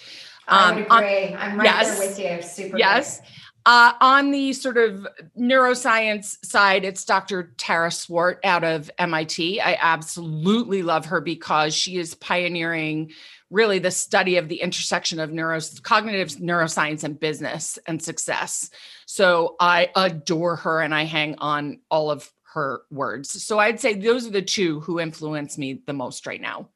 I 0.48 0.70
Um, 0.70 0.86
on- 0.88 1.04
agree. 1.04 1.34
I'm 1.34 1.58
right 1.58 1.64
yes. 1.66 1.98
there 1.98 2.08
with 2.08 2.18
you. 2.18 2.48
Super. 2.48 2.78
Yes. 2.78 3.20
Uh, 3.66 3.92
on 4.00 4.30
the 4.30 4.52
sort 4.52 4.76
of 4.76 5.06
neuroscience 5.38 6.44
side, 6.44 6.84
it's 6.84 7.04
Dr. 7.04 7.54
Tara 7.56 7.90
Swart 7.90 8.38
out 8.44 8.62
of 8.62 8.90
MIT. 8.98 9.58
I 9.58 9.78
absolutely 9.80 10.82
love 10.82 11.06
her 11.06 11.22
because 11.22 11.74
she 11.74 11.96
is 11.96 12.14
pioneering 12.14 13.12
really 13.50 13.78
the 13.78 13.90
study 13.90 14.36
of 14.36 14.48
the 14.48 14.60
intersection 14.60 15.18
of 15.18 15.32
neuro 15.32 15.60
cognitive 15.82 16.30
neuroscience 16.40 17.04
and 17.04 17.18
business 17.18 17.78
and 17.86 18.02
success. 18.02 18.68
So 19.06 19.56
I 19.58 19.90
adore 19.96 20.56
her 20.56 20.80
and 20.82 20.94
I 20.94 21.04
hang 21.04 21.36
on 21.38 21.80
all 21.90 22.10
of 22.10 22.30
her 22.52 22.82
words. 22.90 23.42
So 23.42 23.58
I'd 23.58 23.80
say 23.80 23.94
those 23.94 24.26
are 24.26 24.30
the 24.30 24.42
two 24.42 24.80
who 24.80 25.00
influence 25.00 25.56
me 25.56 25.80
the 25.86 25.92
most 25.94 26.26
right 26.26 26.40
now. 26.40 26.68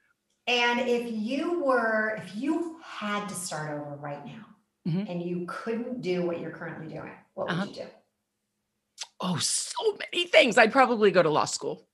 And 0.47 0.81
if 0.81 1.07
you 1.13 1.63
were, 1.63 2.19
if 2.23 2.35
you 2.35 2.81
had 2.83 3.29
to 3.29 3.35
start 3.35 3.73
over 3.73 3.97
right 3.97 4.25
now 4.25 4.47
Mhm. 4.89 5.11
and 5.11 5.23
you 5.23 5.45
couldn't 5.47 6.01
do 6.03 6.25
what 6.27 6.41
you're 6.41 6.51
currently 6.51 6.87
doing, 6.93 7.13
what 7.35 7.49
would 7.49 7.53
Uh-huh. 7.53 7.67
you 7.69 7.75
do? 7.75 7.87
Oh, 9.21 9.37
so 9.39 9.97
many 9.99 10.27
things. 10.27 10.57
I'd 10.59 10.73
probably 10.73 11.11
go 11.11 11.23
to 11.23 11.31
law 11.31 11.45
school. 11.45 11.87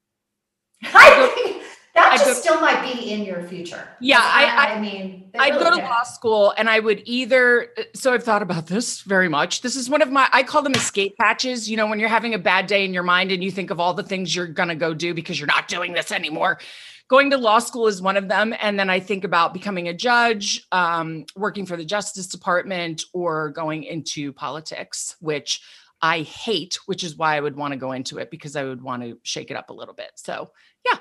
I 0.83 1.61
that 1.95 2.13
I 2.13 2.17
just 2.17 2.25
go- 2.27 2.33
still 2.35 2.61
might 2.61 2.83
be 2.83 3.13
in 3.13 3.25
your 3.25 3.47
future. 3.47 3.89
Yeah, 4.01 4.19
I- 4.21 4.75
I, 4.75 4.81
mean, 4.81 5.31
I'd 5.39 5.53
really 5.53 5.65
go 5.65 5.71
to 5.71 5.77
did. 5.77 5.85
law 5.85 6.03
school 6.03 6.53
and 6.59 6.69
I 6.69 6.81
would 6.81 7.03
either 7.05 7.69
so 7.95 8.13
I've 8.13 8.25
thought 8.25 8.43
about 8.43 8.67
this 8.67 9.03
very 9.03 9.29
much. 9.29 9.61
This 9.63 9.77
is 9.77 9.89
one 9.89 10.03
of 10.03 10.11
my 10.11 10.29
I 10.33 10.43
call 10.43 10.63
them 10.63 10.75
escape 10.75 11.17
patches, 11.19 11.71
you 11.71 11.77
know, 11.77 11.87
when 11.87 12.01
you're 12.01 12.09
having 12.09 12.35
a 12.35 12.39
bad 12.39 12.67
day 12.67 12.85
in 12.85 12.93
your 12.93 13.05
mind 13.05 13.31
and 13.33 13.43
you 13.45 13.51
think 13.51 13.71
of 13.71 13.79
all 13.81 13.95
the 13.95 14.03
things 14.03 14.35
you're 14.35 14.47
going 14.49 14.69
to 14.71 14.75
go 14.75 14.93
do 14.93 15.15
because 15.15 15.39
you're 15.39 15.47
not 15.47 15.69
doing 15.69 15.93
this 15.93 16.11
anymore. 16.13 16.59
Going 17.09 17.31
to 17.31 17.37
law 17.37 17.59
school 17.59 17.87
is 17.87 18.01
one 18.01 18.17
of 18.17 18.29
them 18.29 18.55
and 18.61 18.79
then 18.79 18.89
I 18.89 18.99
think 18.99 19.25
about 19.25 19.53
becoming 19.53 19.89
a 19.89 19.95
judge, 19.95 20.67
um, 20.73 21.27
working 21.37 21.67
for 21.67 21.77
the 21.77 21.85
Justice 21.85 22.27
Department 22.29 23.05
or 23.13 23.51
going 23.51 23.85
into 23.85 24.33
politics, 24.33 25.15
which 25.21 25.61
I 26.01 26.21
hate, 26.23 26.79
which 26.87 27.05
is 27.05 27.17
why 27.17 27.37
I 27.37 27.41
would 27.41 27.57
want 27.57 27.73
to 27.73 27.79
go 27.79 27.93
into 27.93 28.19
it 28.19 28.31
because 28.31 28.57
I 28.57 28.65
would 28.65 28.83
want 28.83 29.03
to 29.03 29.19
shake 29.23 29.51
it 29.51 29.57
up 29.57 29.69
a 29.71 29.75
little 29.75 29.95
bit. 29.95 30.13
So, 30.17 30.51
yeah. 30.87 30.99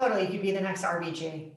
Totally, 0.00 0.22
you 0.26 0.30
could 0.32 0.42
be 0.42 0.50
the 0.50 0.60
next 0.60 0.82
RBG. 0.82 1.50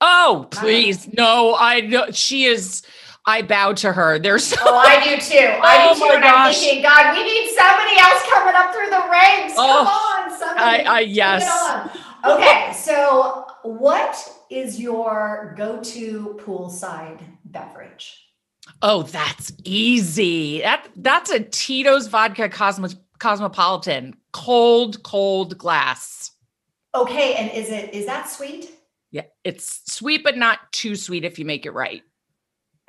oh, 0.00 0.46
please. 0.52 1.12
No, 1.12 1.56
I 1.58 1.80
know 1.80 2.10
she 2.12 2.44
is 2.44 2.82
I 3.26 3.42
bow 3.42 3.72
to 3.74 3.92
her. 3.92 4.18
There's 4.18 4.54
Oh, 4.60 4.76
I 4.78 5.02
do 5.04 5.16
too. 5.20 5.36
I 5.38 5.88
Oh 5.90 5.94
do 5.94 6.00
too. 6.00 6.06
my 6.08 6.14
and 6.14 6.24
I'm 6.24 6.30
gosh. 6.46 6.58
thinking, 6.60 6.82
God, 6.82 7.16
we 7.16 7.24
need 7.24 7.50
somebody 7.50 7.98
else 7.98 8.22
coming 8.30 8.54
up 8.54 8.72
through 8.72 8.90
the 8.90 9.10
ranks. 9.10 9.54
Come 9.54 9.66
Oh, 9.86 10.22
on, 10.24 10.38
somebody. 10.38 10.86
I, 10.86 10.96
I 10.96 11.00
yes. 11.00 11.44
Okay, 12.24 12.72
so 12.74 13.46
what 13.62 14.32
is 14.50 14.80
your 14.80 15.54
go-to 15.56 16.38
poolside 16.44 17.20
beverage? 17.44 18.24
Oh, 18.82 19.02
that's 19.04 19.52
easy. 19.64 20.60
That 20.60 20.88
that's 20.96 21.30
a 21.30 21.40
Tito's 21.40 22.06
vodka 22.08 22.48
Cosmopolitan, 23.18 24.16
cold, 24.32 25.02
cold 25.02 25.56
glass. 25.58 26.32
Okay, 26.94 27.34
and 27.34 27.50
is 27.50 27.70
it 27.70 27.94
is 27.94 28.06
that 28.06 28.28
sweet? 28.28 28.70
Yeah, 29.10 29.22
it's 29.44 29.92
sweet 29.92 30.22
but 30.22 30.36
not 30.36 30.70
too 30.72 30.96
sweet 30.96 31.24
if 31.24 31.38
you 31.38 31.44
make 31.44 31.66
it 31.66 31.72
right. 31.72 32.02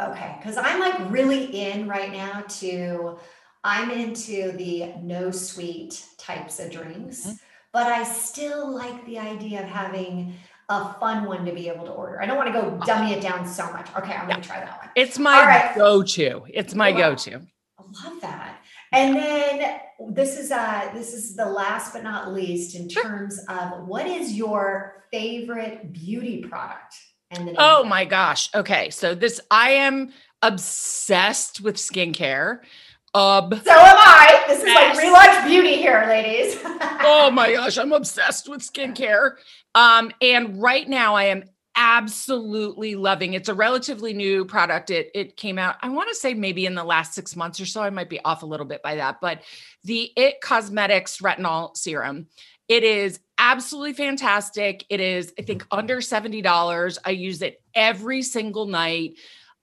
Okay, 0.01 0.35
because 0.39 0.57
I'm 0.57 0.79
like 0.79 1.11
really 1.11 1.45
in 1.45 1.87
right 1.87 2.11
now 2.11 2.41
to 2.59 3.19
I'm 3.63 3.91
into 3.91 4.51
the 4.53 4.93
no 5.01 5.31
sweet 5.31 6.03
types 6.17 6.59
of 6.59 6.71
drinks, 6.71 7.25
Mhm. 7.25 7.39
But 7.73 7.87
I 7.87 8.03
still 8.03 8.73
like 8.73 9.05
the 9.05 9.19
idea 9.19 9.63
of 9.63 9.69
having 9.69 10.35
a 10.69 10.93
fun 10.95 11.25
one 11.25 11.45
to 11.45 11.51
be 11.51 11.67
able 11.67 11.85
to 11.85 11.91
order. 11.91 12.21
I 12.21 12.25
don't 12.25 12.37
want 12.37 12.53
to 12.53 12.61
go 12.61 12.79
dummy 12.85 13.13
it 13.13 13.21
down 13.21 13.47
so 13.47 13.71
much. 13.71 13.87
Okay, 13.97 14.13
I'm 14.13 14.27
gonna 14.27 14.41
try 14.41 14.59
that 14.59 14.77
one. 14.77 14.89
It's 14.95 15.17
my 15.17 15.45
right. 15.45 15.75
go-to. 15.75 16.45
It's 16.53 16.75
my 16.75 16.91
go-to. 16.91 17.41
I 17.79 18.07
love 18.07 18.21
that. 18.21 18.59
And 18.91 19.15
then 19.15 19.79
this 20.09 20.39
is 20.39 20.51
uh 20.51 20.89
this 20.93 21.13
is 21.13 21.35
the 21.35 21.45
last 21.45 21.93
but 21.93 22.03
not 22.03 22.33
least 22.33 22.75
in 22.75 22.87
terms 22.87 23.39
of 23.49 23.87
what 23.87 24.07
is 24.07 24.33
your 24.33 25.03
favorite 25.11 25.91
beauty 25.91 26.43
product? 26.43 26.95
And 27.31 27.49
the 27.49 27.55
Oh 27.57 27.83
my 27.83 28.05
gosh. 28.05 28.49
Okay, 28.53 28.89
so 28.89 29.15
this 29.15 29.39
I 29.51 29.71
am 29.71 30.11
obsessed 30.41 31.61
with 31.61 31.75
skincare. 31.75 32.61
Ob 33.13 33.53
So 33.53 33.71
am 33.71 33.97
I. 33.97 34.43
This 34.47 34.63
is 34.63 34.73
like 34.73 34.97
relaunch 34.97 35.47
beauty 35.47 35.75
here, 35.75 36.05
ladies. 36.07 36.59
oh 36.63 37.31
my 37.33 37.53
gosh, 37.53 37.77
I'm 37.77 37.91
obsessed 37.91 38.47
with 38.47 38.61
skincare. 38.61 39.35
Um, 39.73 40.11
and 40.21 40.61
right 40.61 40.87
now 40.87 41.15
I 41.15 41.25
am 41.25 41.43
absolutely 41.75 42.95
loving. 42.95 43.33
It's 43.33 43.49
a 43.49 43.53
relatively 43.53 44.13
new 44.13 44.45
product. 44.45 44.89
It 44.91 45.09
it 45.15 45.37
came 45.37 45.57
out, 45.57 45.77
I 45.81 45.89
want 45.89 46.09
to 46.09 46.15
say 46.15 46.33
maybe 46.33 46.65
in 46.65 46.75
the 46.75 46.83
last 46.83 47.13
6 47.13 47.35
months 47.35 47.59
or 47.59 47.65
so. 47.65 47.81
I 47.81 47.89
might 47.89 48.09
be 48.09 48.19
off 48.23 48.43
a 48.43 48.45
little 48.45 48.65
bit 48.65 48.83
by 48.83 48.95
that, 48.95 49.21
but 49.21 49.41
the 49.83 50.11
It 50.15 50.41
Cosmetics 50.41 51.17
retinol 51.19 51.75
serum. 51.75 52.27
It 52.67 52.83
is 52.83 53.19
absolutely 53.39 53.93
fantastic. 53.93 54.85
It 54.89 54.99
is 54.99 55.33
I 55.39 55.41
think 55.41 55.65
under 55.71 55.97
$70. 55.97 56.97
I 57.03 57.09
use 57.11 57.41
it 57.41 57.61
every 57.73 58.21
single 58.21 58.67
night. 58.67 59.13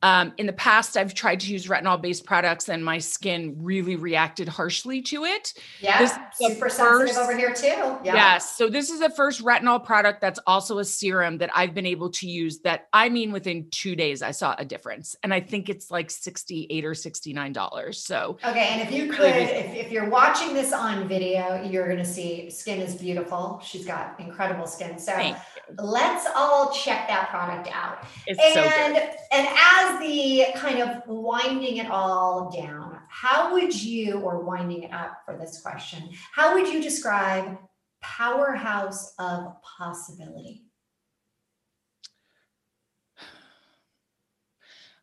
Um, 0.02 0.34
in 0.36 0.46
the 0.46 0.52
past, 0.52 0.96
I've 0.96 1.14
tried 1.14 1.40
to 1.40 1.50
use 1.50 1.66
retinol 1.68 2.00
based 2.00 2.26
products 2.26 2.68
and 2.68 2.84
my 2.84 2.98
skin 2.98 3.56
really 3.58 3.96
reacted 3.96 4.46
harshly 4.46 5.00
to 5.02 5.24
it. 5.24 5.54
Yeah, 5.80 5.98
this 5.98 6.12
super 6.34 6.68
first, 6.68 6.76
sensitive 6.76 7.16
over 7.16 7.36
here 7.36 7.54
too. 7.54 7.98
Yeah. 8.04 8.14
Yes. 8.14 8.56
So, 8.56 8.68
this 8.68 8.90
is 8.90 9.00
the 9.00 9.10
first 9.10 9.42
retinol 9.42 9.82
product 9.82 10.20
that's 10.20 10.38
also 10.46 10.78
a 10.78 10.84
serum 10.84 11.38
that 11.38 11.50
I've 11.54 11.74
been 11.74 11.86
able 11.86 12.10
to 12.10 12.28
use 12.28 12.58
that 12.60 12.88
I 12.92 13.08
mean, 13.08 13.32
within 13.32 13.68
two 13.70 13.96
days, 13.96 14.22
I 14.22 14.32
saw 14.32 14.54
a 14.58 14.64
difference. 14.64 15.16
And 15.22 15.32
I 15.32 15.40
think 15.40 15.68
it's 15.68 15.90
like 15.90 16.10
68 16.10 16.84
or 16.84 16.92
$69. 16.92 17.94
So, 17.94 18.38
okay. 18.44 18.68
And 18.72 18.82
if 18.82 18.92
you 18.92 19.10
could, 19.10 19.34
if, 19.34 19.74
if 19.74 19.90
you're 19.90 20.10
watching 20.10 20.52
this 20.52 20.72
on 20.72 21.08
video, 21.08 21.62
you're 21.62 21.86
going 21.86 21.98
to 21.98 22.04
see 22.04 22.50
skin 22.50 22.80
is 22.80 22.94
beautiful. 22.94 23.60
She's 23.64 23.86
got 23.86 24.20
incredible 24.20 24.66
skin. 24.66 24.98
So, 24.98 25.36
let's 25.78 26.26
all 26.36 26.70
check 26.72 27.08
that 27.08 27.30
product 27.30 27.68
out. 27.72 28.04
It's 28.26 28.38
and, 28.40 28.54
so 28.54 28.62
good. 28.62 29.02
And 29.32 29.46
as 29.46 29.85
the 30.00 30.46
kind 30.56 30.80
of 30.80 31.02
winding 31.06 31.78
it 31.78 31.90
all 31.90 32.50
down, 32.50 32.98
how 33.08 33.52
would 33.52 33.74
you, 33.74 34.20
or 34.20 34.42
winding 34.42 34.84
it 34.84 34.92
up 34.92 35.22
for 35.24 35.36
this 35.36 35.60
question, 35.60 36.10
how 36.32 36.54
would 36.54 36.72
you 36.72 36.82
describe 36.82 37.58
powerhouse 38.00 39.14
of 39.18 39.54
possibility? 39.78 40.64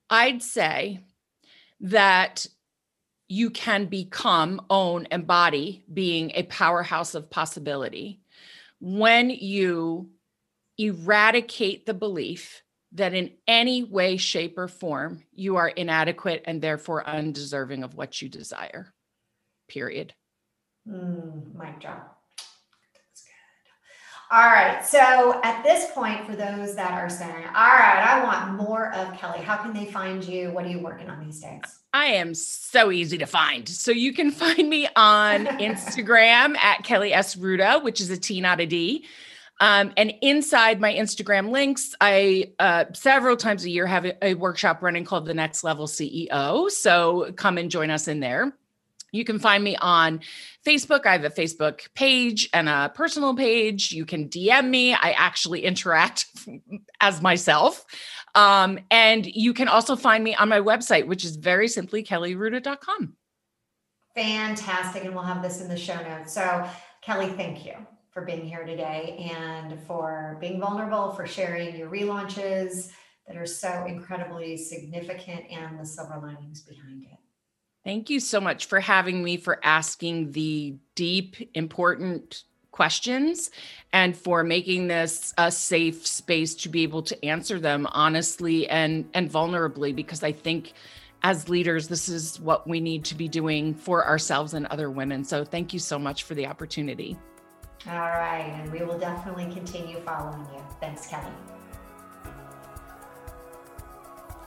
I'd 0.10 0.44
say 0.44 1.00
that 1.82 2.46
you 3.28 3.50
can 3.50 3.86
become, 3.86 4.62
own, 4.70 5.08
embody 5.12 5.84
being 5.92 6.32
a 6.36 6.44
powerhouse 6.44 7.16
of 7.16 7.30
possibility 7.30 8.22
when 8.80 9.30
you 9.30 10.10
eradicate 10.78 11.86
the 11.86 11.94
belief 11.94 12.63
that 12.94 13.14
in 13.14 13.32
any 13.48 13.84
way, 13.84 14.18
shape, 14.18 14.58
or 14.58 14.68
form 14.68 15.24
you 15.34 15.58
are 15.58 15.68
inadequate 15.68 16.44
and 16.46 16.62
therefore 16.62 17.08
undeserving 17.08 17.84
of 17.84 17.96
what 17.96 18.22
you 18.22 18.30
desire. 18.30 18.94
Period. 19.68 20.14
Mm, 20.88 21.56
mic 21.56 21.80
drop. 21.80 22.20
That's 22.38 23.24
good. 23.24 24.36
All 24.36 24.46
right. 24.46 24.86
So 24.86 25.42
at 25.44 25.64
this 25.64 25.92
point, 25.92 26.26
for 26.26 26.36
those 26.36 26.76
that 26.76 26.92
are 26.92 27.10
saying, 27.10 27.46
all 27.48 27.54
right, 27.54 28.04
I 28.06 28.24
want 28.24 28.58
more 28.58 28.94
of 28.94 29.18
Kelly, 29.18 29.40
how 29.40 29.58
can 29.58 29.74
they 29.74 29.86
find 29.86 30.24
you? 30.24 30.52
What 30.52 30.66
are 30.66 30.70
you 30.70 30.80
working 30.80 31.10
on 31.10 31.26
these 31.26 31.40
days? 31.40 31.62
I 31.94 32.06
am 32.06 32.34
so 32.36 32.92
easy 32.92 33.18
to 33.20 33.26
find. 33.26 33.68
So 33.68 33.92
you 33.92 34.14
can 34.14 34.30
find 34.32 34.70
me 34.70 34.88
on 34.96 35.46
Instagram 35.46 36.58
at 36.58 36.84
Kelly 36.84 37.14
S. 37.14 37.38
Ruta, 37.38 37.80
which 37.82 38.02
is 38.02 38.10
a 38.10 38.18
T, 38.18 38.42
not 38.42 38.60
a 38.60 38.66
D. 38.66 39.06
Um, 39.60 39.94
and 39.98 40.14
inside 40.22 40.82
my 40.82 40.94
Instagram 40.94 41.50
links, 41.52 41.96
I 42.02 42.54
uh, 42.60 42.86
several 42.94 43.38
times 43.38 43.66
a 43.66 43.70
year 43.70 43.86
have 43.86 44.06
a, 44.06 44.26
a 44.26 44.34
workshop 44.34 44.82
running 44.82 45.06
called 45.06 45.26
the 45.26 45.34
Next 45.34 45.64
Level 45.64 45.88
CEO. 45.88 46.70
So 46.70 47.32
come 47.36 47.58
and 47.58 47.70
join 47.70 47.90
us 47.90 48.08
in 48.08 48.20
there. 48.20 48.54
You 49.12 49.24
can 49.24 49.38
find 49.38 49.64
me 49.64 49.76
on 49.76 50.22
Facebook. 50.66 51.06
I 51.06 51.12
have 51.12 51.24
a 51.24 51.30
Facebook 51.30 51.94
page 51.94 52.50
and 52.52 52.68
a 52.68 52.92
personal 52.94 53.36
page. 53.36 53.92
You 53.92 54.06
can 54.06 54.28
DM 54.28 54.70
me. 54.70 54.94
I 54.94 55.12
actually 55.12 55.64
interact 55.64 56.26
as 57.00 57.22
myself. 57.22 57.86
Um, 58.34 58.80
and 58.90 59.24
you 59.24 59.54
can 59.54 59.68
also 59.68 59.96
find 59.96 60.24
me 60.24 60.34
on 60.34 60.50
my 60.50 60.60
website, 60.60 61.06
which 61.06 61.24
is 61.24 61.36
very 61.36 61.68
simply 61.68 62.04
kellyruta.com. 62.04 63.14
Fantastic. 64.16 65.06
And 65.06 65.14
we'll 65.14 65.24
have 65.24 65.44
this 65.44 65.62
in 65.62 65.70
the 65.70 65.78
show 65.78 66.02
notes. 66.02 66.34
So, 66.34 66.68
Kelly, 67.04 67.30
thank 67.30 67.66
you 67.66 67.74
for 68.14 68.24
being 68.24 68.46
here 68.46 68.64
today 68.64 69.30
and 69.36 69.80
for 69.88 70.38
being 70.40 70.60
vulnerable, 70.60 71.12
for 71.14 71.26
sharing 71.26 71.76
your 71.76 71.90
relaunches 71.90 72.92
that 73.28 73.38
are 73.38 73.46
so 73.46 73.86
incredibly 73.86 74.56
significant 74.56 75.50
and 75.50 75.80
the 75.80 75.86
silver 75.86 76.20
linings 76.22 76.62
behind 76.62 77.04
it. 77.04 77.18
Thank 77.84 78.10
you 78.10 78.20
so 78.20 78.40
much 78.40 78.66
for 78.68 78.80
having 78.80 79.24
me, 79.24 79.38
for 79.38 79.60
asking 79.64 80.32
the 80.32 80.78
deep, 80.96 81.36
important 81.54 82.44
questions, 82.72 83.52
and 83.92 84.16
for 84.16 84.44
making 84.44 84.88
this 84.88 85.34
a 85.38 85.52
safe 85.52 86.08
space 86.08 86.56
to 86.56 86.70
be 86.70 86.84
able 86.84 87.04
to 87.04 87.26
answer 87.26 87.60
them 87.60 87.88
honestly 87.92 88.68
and, 88.70 89.10
and 89.14 89.30
vulnerably, 89.30 89.96
because 89.96 90.24
I 90.24 90.32
think 90.32 90.74
as 91.24 91.50
leaders, 91.50 91.88
this 91.88 92.10
is 92.10 92.40
what 92.40 92.68
we 92.68 92.80
need 92.80 93.06
to 93.06 93.16
be 93.16 93.28
doing 93.28 93.74
for 93.74 94.06
ourselves 94.06 94.54
and 94.54 94.66
other 94.68 94.90
women. 94.90 95.24
So 95.24 95.44
thank 95.46 95.74
you 95.74 95.80
so 95.80 95.98
much 95.98 96.24
for 96.24 96.36
the 96.36 96.48
opportunity. 96.48 97.18
All 97.88 98.00
right. 98.00 98.54
And 98.56 98.72
we 98.72 98.84
will 98.84 98.98
definitely 98.98 99.52
continue 99.54 100.00
following 100.00 100.46
you. 100.54 100.62
Thanks, 100.80 101.08
Kelly. 101.08 101.32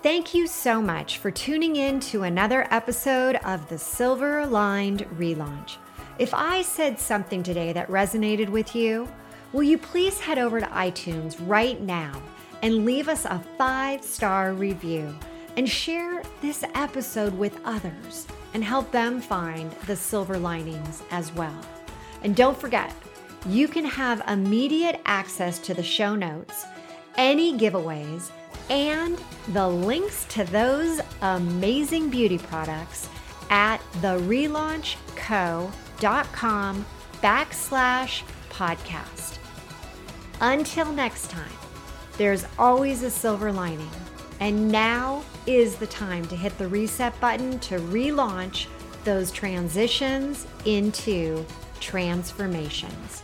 Thank 0.03 0.35
you 0.35 0.47
so 0.47 0.81
much 0.81 1.19
for 1.19 1.31
tuning 1.31 1.77
in 1.77 1.99
to 2.01 2.23
another 2.23 2.67
episode 2.71 3.37
of 3.37 3.69
the 3.69 3.79
Silver 3.79 4.47
Lining 4.47 4.99
Relaunch. 5.17 5.77
If 6.19 6.33
I 6.33 6.63
said 6.63 6.99
something 6.99 7.43
today 7.43 7.73
that 7.73 7.89
resonated 7.89 8.49
with 8.49 8.75
you, 8.77 9.09
will 9.53 9.65
you 9.65 9.77
please 9.77 10.21
head 10.21 10.39
over 10.39 10.61
to 10.61 10.67
iTunes 10.67 11.37
right 11.47 11.81
now 11.81 12.23
and 12.63 12.85
leave 12.85 13.09
us 13.09 13.25
a 13.25 13.43
five 13.59 14.03
star 14.03 14.53
review 14.53 15.15
and 15.57 15.69
share 15.69 16.23
this 16.41 16.63
episode 16.75 17.37
with 17.37 17.59
others 17.65 18.27
and 18.55 18.63
help 18.63 18.91
them 18.93 19.21
find 19.21 19.73
the 19.87 19.97
silver 19.97 20.39
linings 20.39 21.03
as 21.11 21.33
well. 21.33 21.59
And 22.23 22.37
don't 22.37 22.59
forget, 22.59 22.95
you 23.49 23.69
can 23.69 23.85
have 23.85 24.23
immediate 24.29 25.01
access 25.05 25.59
to 25.61 25.75
the 25.75 25.83
show 25.83 26.17
notes, 26.17 26.65
any 27.17 27.57
giveaways, 27.57 28.31
and 28.71 29.21
the 29.49 29.69
links 29.69 30.25
to 30.27 30.45
those 30.45 31.01
amazing 31.23 32.11
beauty 32.11 32.39
products 32.39 33.09
at 33.51 33.81
therelaunchco.com 34.01 36.87
backslash 37.23 38.23
podcast. 38.51 39.39
Until 40.41 40.93
next 40.93 41.31
time, 41.31 41.51
there's 42.19 42.45
always 42.59 43.03
a 43.03 43.11
silver 43.11 43.53
lining, 43.53 43.91
and 44.41 44.71
now 44.71 45.23
is 45.47 45.77
the 45.77 45.87
time 45.87 46.25
to 46.27 46.37
hit 46.37 46.57
the 46.59 46.67
reset 46.67 47.19
button 47.21 47.61
to 47.61 47.79
relaunch 47.79 48.67
those 49.05 49.31
transitions 49.31 50.47
into 50.65 51.47
transformations. 51.81 53.23